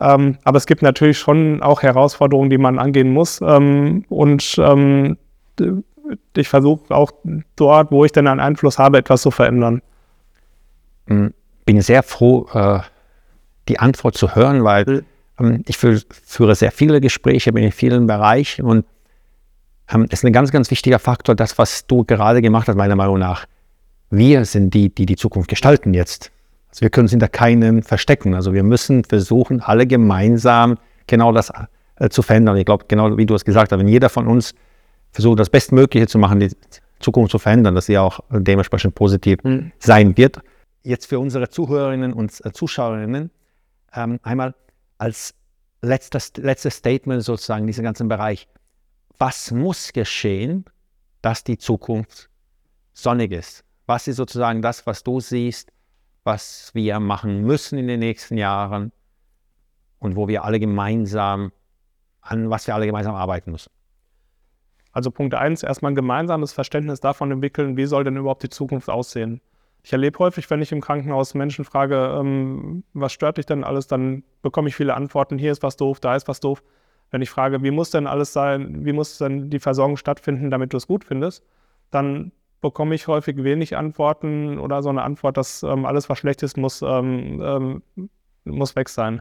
Ähm, 0.00 0.38
aber 0.44 0.56
es 0.56 0.66
gibt 0.66 0.82
natürlich 0.82 1.18
schon 1.18 1.62
auch 1.62 1.82
Herausforderungen, 1.82 2.50
die 2.50 2.58
man 2.58 2.78
angehen 2.78 3.12
muss. 3.12 3.40
Ähm, 3.40 4.04
und 4.08 4.56
ähm, 4.58 5.16
ich 6.36 6.48
versuche 6.48 6.94
auch 6.94 7.12
dort, 7.56 7.92
wo 7.92 8.04
ich 8.04 8.12
denn 8.12 8.26
einen 8.26 8.40
Einfluss 8.40 8.78
habe, 8.78 8.98
etwas 8.98 9.22
zu 9.22 9.30
verändern. 9.30 9.82
Hm, 11.06 11.32
bin 11.64 11.80
sehr 11.82 12.02
froh, 12.02 12.48
äh, 12.52 12.80
die 13.68 13.78
Antwort 13.78 14.16
zu 14.16 14.34
hören, 14.34 14.64
weil 14.64 15.04
ähm, 15.38 15.62
ich 15.66 15.76
führe 15.76 16.54
sehr 16.54 16.72
viele 16.72 17.00
Gespräche, 17.00 17.52
bin 17.52 17.64
in 17.64 17.72
vielen 17.72 18.06
Bereichen 18.06 18.64
und 18.64 18.84
ähm, 19.92 20.06
es 20.10 20.20
ist 20.20 20.24
ein 20.24 20.32
ganz, 20.32 20.50
ganz 20.50 20.70
wichtiger 20.70 20.98
Faktor, 20.98 21.34
das, 21.34 21.58
was 21.58 21.86
du 21.86 22.04
gerade 22.04 22.42
gemacht 22.42 22.68
hast, 22.68 22.76
meiner 22.76 22.96
Meinung 22.96 23.18
nach. 23.18 23.46
Wir 24.12 24.44
sind 24.44 24.74
die, 24.74 24.94
die 24.94 25.06
die 25.06 25.16
Zukunft 25.16 25.48
gestalten 25.48 25.94
jetzt. 25.94 26.30
Also 26.68 26.82
wir 26.82 26.90
können 26.90 27.06
uns 27.06 27.12
hinter 27.12 27.28
keinem 27.28 27.82
verstecken. 27.82 28.34
Also 28.34 28.52
wir 28.52 28.62
müssen 28.62 29.04
versuchen, 29.04 29.62
alle 29.62 29.86
gemeinsam 29.86 30.76
genau 31.06 31.32
das 31.32 31.50
äh, 31.96 32.10
zu 32.10 32.20
verändern. 32.20 32.58
Ich 32.58 32.66
glaube, 32.66 32.84
genau 32.88 33.16
wie 33.16 33.24
du 33.24 33.34
es 33.34 33.42
gesagt 33.42 33.72
hast, 33.72 33.78
wenn 33.78 33.88
jeder 33.88 34.10
von 34.10 34.26
uns 34.26 34.54
versucht, 35.12 35.40
das 35.40 35.48
Bestmögliche 35.48 36.08
zu 36.08 36.18
machen, 36.18 36.40
die 36.40 36.50
Zukunft 37.00 37.30
zu 37.30 37.38
verändern, 37.38 37.74
dass 37.74 37.86
sie 37.86 37.96
auch 37.96 38.20
dementsprechend 38.30 38.94
positiv 38.94 39.42
mhm. 39.44 39.72
sein 39.78 40.14
wird. 40.18 40.40
Jetzt 40.82 41.06
für 41.06 41.18
unsere 41.18 41.48
Zuhörerinnen 41.48 42.12
und 42.12 42.38
äh, 42.44 42.52
Zuschauerinnen 42.52 43.30
ähm, 43.94 44.20
einmal 44.22 44.54
als 44.98 45.32
letztes, 45.80 46.34
letztes 46.36 46.74
Statement 46.74 47.22
sozusagen 47.22 47.62
in 47.62 47.68
diesem 47.68 47.84
ganzen 47.84 48.08
Bereich. 48.08 48.46
Was 49.16 49.52
muss 49.52 49.90
geschehen, 49.94 50.66
dass 51.22 51.44
die 51.44 51.56
Zukunft 51.56 52.28
sonnig 52.92 53.32
ist? 53.32 53.64
Was 53.86 54.08
ist 54.08 54.16
sozusagen 54.16 54.62
das, 54.62 54.86
was 54.86 55.02
du 55.02 55.20
siehst, 55.20 55.72
was 56.24 56.70
wir 56.74 57.00
machen 57.00 57.42
müssen 57.42 57.78
in 57.78 57.88
den 57.88 58.00
nächsten 58.00 58.36
Jahren 58.36 58.92
und 59.98 60.16
wo 60.16 60.28
wir 60.28 60.44
alle 60.44 60.60
gemeinsam, 60.60 61.52
an 62.20 62.50
was 62.50 62.66
wir 62.66 62.74
alle 62.74 62.86
gemeinsam 62.86 63.14
arbeiten 63.14 63.50
müssen. 63.50 63.70
Also 64.92 65.10
Punkt 65.10 65.34
1, 65.34 65.62
erstmal 65.62 65.92
ein 65.92 65.96
gemeinsames 65.96 66.52
Verständnis 66.52 67.00
davon 67.00 67.30
entwickeln, 67.30 67.76
wie 67.76 67.86
soll 67.86 68.04
denn 68.04 68.16
überhaupt 68.16 68.42
die 68.42 68.50
Zukunft 68.50 68.90
aussehen. 68.90 69.40
Ich 69.82 69.92
erlebe 69.92 70.18
häufig, 70.18 70.48
wenn 70.50 70.62
ich 70.62 70.70
im 70.70 70.80
Krankenhaus 70.80 71.34
Menschen 71.34 71.64
frage, 71.64 72.16
ähm, 72.20 72.84
was 72.92 73.12
stört 73.12 73.38
dich 73.38 73.46
denn 73.46 73.64
alles, 73.64 73.88
dann 73.88 74.22
bekomme 74.42 74.68
ich 74.68 74.76
viele 74.76 74.94
Antworten, 74.94 75.38
hier 75.38 75.50
ist 75.50 75.62
was 75.62 75.76
doof, 75.76 75.98
da 75.98 76.14
ist 76.14 76.28
was 76.28 76.40
doof. 76.40 76.62
Wenn 77.10 77.22
ich 77.22 77.30
frage, 77.30 77.62
wie 77.62 77.70
muss 77.70 77.90
denn 77.90 78.06
alles 78.06 78.32
sein, 78.32 78.84
wie 78.84 78.92
muss 78.92 79.18
denn 79.18 79.50
die 79.50 79.58
Versorgung 79.58 79.96
stattfinden, 79.96 80.50
damit 80.50 80.72
du 80.72 80.76
es 80.76 80.86
gut 80.86 81.04
findest, 81.04 81.44
dann 81.90 82.32
bekomme 82.62 82.94
ich 82.94 83.08
häufig 83.08 83.44
wenig 83.44 83.76
Antworten 83.76 84.58
oder 84.58 84.82
so 84.82 84.88
eine 84.88 85.02
Antwort, 85.02 85.36
dass 85.36 85.62
ähm, 85.62 85.84
alles, 85.84 86.08
was 86.08 86.18
schlecht 86.18 86.42
ist, 86.42 86.56
muss, 86.56 86.80
ähm, 86.80 87.42
ähm, 87.42 88.10
muss 88.44 88.74
weg 88.74 88.88
sein. 88.88 89.20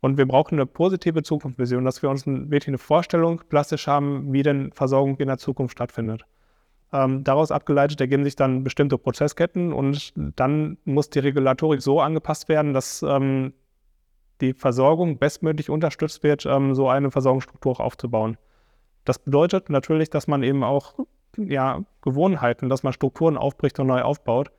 Und 0.00 0.18
wir 0.18 0.26
brauchen 0.26 0.54
eine 0.56 0.66
positive 0.66 1.22
Zukunftsvision, 1.22 1.84
dass 1.84 2.02
wir 2.02 2.10
uns 2.10 2.26
wirklich 2.26 2.68
eine 2.68 2.78
Vorstellung 2.78 3.42
plastisch 3.48 3.86
haben, 3.86 4.32
wie 4.32 4.42
denn 4.42 4.72
Versorgung 4.72 5.16
in 5.18 5.28
der 5.28 5.38
Zukunft 5.38 5.72
stattfindet. 5.72 6.24
Ähm, 6.92 7.22
daraus 7.22 7.52
abgeleitet 7.52 8.00
ergeben 8.00 8.24
sich 8.24 8.34
dann 8.34 8.64
bestimmte 8.64 8.98
Prozessketten 8.98 9.72
und 9.72 10.12
dann 10.16 10.76
muss 10.84 11.10
die 11.10 11.20
Regulatorik 11.20 11.80
so 11.80 12.00
angepasst 12.00 12.48
werden, 12.48 12.74
dass 12.74 13.02
ähm, 13.02 13.52
die 14.40 14.54
Versorgung 14.54 15.18
bestmöglich 15.18 15.70
unterstützt 15.70 16.22
wird, 16.22 16.46
ähm, 16.46 16.74
so 16.74 16.88
eine 16.88 17.10
Versorgungsstruktur 17.10 17.78
aufzubauen. 17.80 18.36
Das 19.04 19.18
bedeutet 19.18 19.70
natürlich, 19.70 20.10
dass 20.10 20.26
man 20.26 20.42
eben 20.42 20.64
auch 20.64 20.94
ja, 21.36 21.82
Gewohnheiten, 22.02 22.68
dass 22.68 22.82
man 22.82 22.92
Strukturen 22.92 23.36
aufbricht 23.36 23.78
und 23.78 23.86
neu 23.86 24.02
aufbaut. 24.02 24.50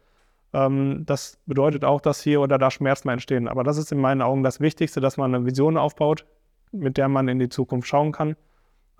Ähm, 0.53 1.03
das 1.05 1.37
bedeutet 1.45 1.83
auch, 1.85 2.01
dass 2.01 2.21
hier 2.21 2.41
oder 2.41 2.57
da 2.57 2.71
Schmerzen 2.71 3.09
entstehen. 3.09 3.47
Aber 3.47 3.63
das 3.63 3.77
ist 3.77 3.91
in 3.91 3.99
meinen 3.99 4.21
Augen 4.21 4.43
das 4.43 4.59
Wichtigste, 4.59 5.01
dass 5.01 5.17
man 5.17 5.33
eine 5.33 5.45
Vision 5.45 5.77
aufbaut, 5.77 6.25
mit 6.71 6.97
der 6.97 7.07
man 7.07 7.27
in 7.27 7.39
die 7.39 7.49
Zukunft 7.49 7.87
schauen 7.87 8.11
kann. 8.11 8.35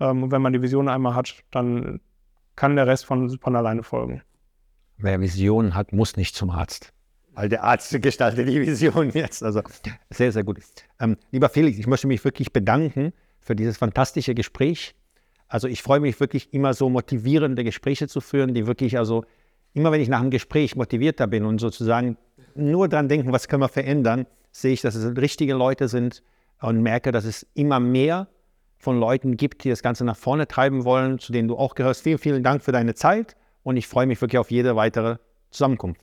Ähm, 0.00 0.24
und 0.24 0.30
wenn 0.30 0.42
man 0.42 0.52
die 0.52 0.62
Vision 0.62 0.88
einmal 0.88 1.14
hat, 1.14 1.42
dann 1.50 2.00
kann 2.56 2.76
der 2.76 2.86
Rest 2.86 3.06
von, 3.06 3.38
von 3.38 3.56
alleine 3.56 3.82
folgen. 3.82 4.22
Wer 4.98 5.20
Visionen 5.20 5.74
hat, 5.74 5.92
muss 5.92 6.16
nicht 6.16 6.34
zum 6.34 6.50
Arzt. 6.50 6.92
Weil 7.34 7.48
der 7.48 7.64
Arzt 7.64 8.00
gestaltet 8.02 8.46
die 8.46 8.60
Vision 8.60 9.10
jetzt. 9.10 9.42
Also 9.42 9.62
sehr, 10.10 10.32
sehr 10.32 10.44
gut. 10.44 10.58
Ähm, 11.00 11.16
lieber 11.30 11.48
Felix, 11.48 11.78
ich 11.78 11.86
möchte 11.86 12.06
mich 12.06 12.24
wirklich 12.24 12.52
bedanken 12.52 13.12
für 13.40 13.56
dieses 13.56 13.78
fantastische 13.78 14.34
Gespräch. 14.34 14.94
Also 15.52 15.68
ich 15.68 15.82
freue 15.82 16.00
mich 16.00 16.18
wirklich 16.18 16.54
immer 16.54 16.72
so 16.72 16.88
motivierende 16.88 17.62
Gespräche 17.62 18.08
zu 18.08 18.22
führen, 18.22 18.54
die 18.54 18.66
wirklich, 18.66 18.96
also 18.96 19.26
immer 19.74 19.92
wenn 19.92 20.00
ich 20.00 20.08
nach 20.08 20.20
einem 20.20 20.30
Gespräch 20.30 20.76
motivierter 20.76 21.26
bin 21.26 21.44
und 21.44 21.58
sozusagen 21.60 22.16
nur 22.54 22.88
dran 22.88 23.06
denken, 23.06 23.32
was 23.32 23.48
können 23.48 23.62
wir 23.62 23.68
verändern, 23.68 24.24
sehe 24.50 24.72
ich, 24.72 24.80
dass 24.80 24.94
es 24.94 25.14
richtige 25.14 25.52
Leute 25.52 25.88
sind 25.88 26.22
und 26.62 26.80
merke, 26.80 27.12
dass 27.12 27.26
es 27.26 27.46
immer 27.52 27.80
mehr 27.80 28.28
von 28.78 28.98
Leuten 28.98 29.36
gibt, 29.36 29.64
die 29.64 29.68
das 29.68 29.82
Ganze 29.82 30.06
nach 30.06 30.16
vorne 30.16 30.48
treiben 30.48 30.86
wollen, 30.86 31.18
zu 31.18 31.32
denen 31.32 31.48
du 31.48 31.58
auch 31.58 31.74
gehörst. 31.74 32.02
Vielen, 32.02 32.16
vielen 32.16 32.42
Dank 32.42 32.62
für 32.62 32.72
deine 32.72 32.94
Zeit 32.94 33.36
und 33.62 33.76
ich 33.76 33.86
freue 33.86 34.06
mich 34.06 34.22
wirklich 34.22 34.38
auf 34.38 34.50
jede 34.50 34.74
weitere 34.74 35.18
Zusammenkunft. 35.50 36.00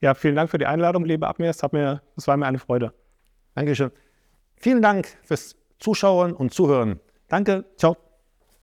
Ja, 0.00 0.14
vielen 0.14 0.36
Dank 0.36 0.48
für 0.48 0.56
die 0.56 0.66
Einladung, 0.66 1.04
liebe 1.04 1.26
Abmir. 1.28 1.50
Es, 1.50 1.60
mir, 1.70 2.00
es 2.16 2.26
war 2.26 2.38
mir 2.38 2.46
eine 2.46 2.58
Freude. 2.58 2.94
Dankeschön. 3.54 3.90
Vielen 4.56 4.80
Dank 4.80 5.06
fürs 5.22 5.54
Zuschauen 5.78 6.32
und 6.32 6.54
Zuhören. 6.54 6.98
Danke. 7.28 7.66
Ciao. 7.76 8.03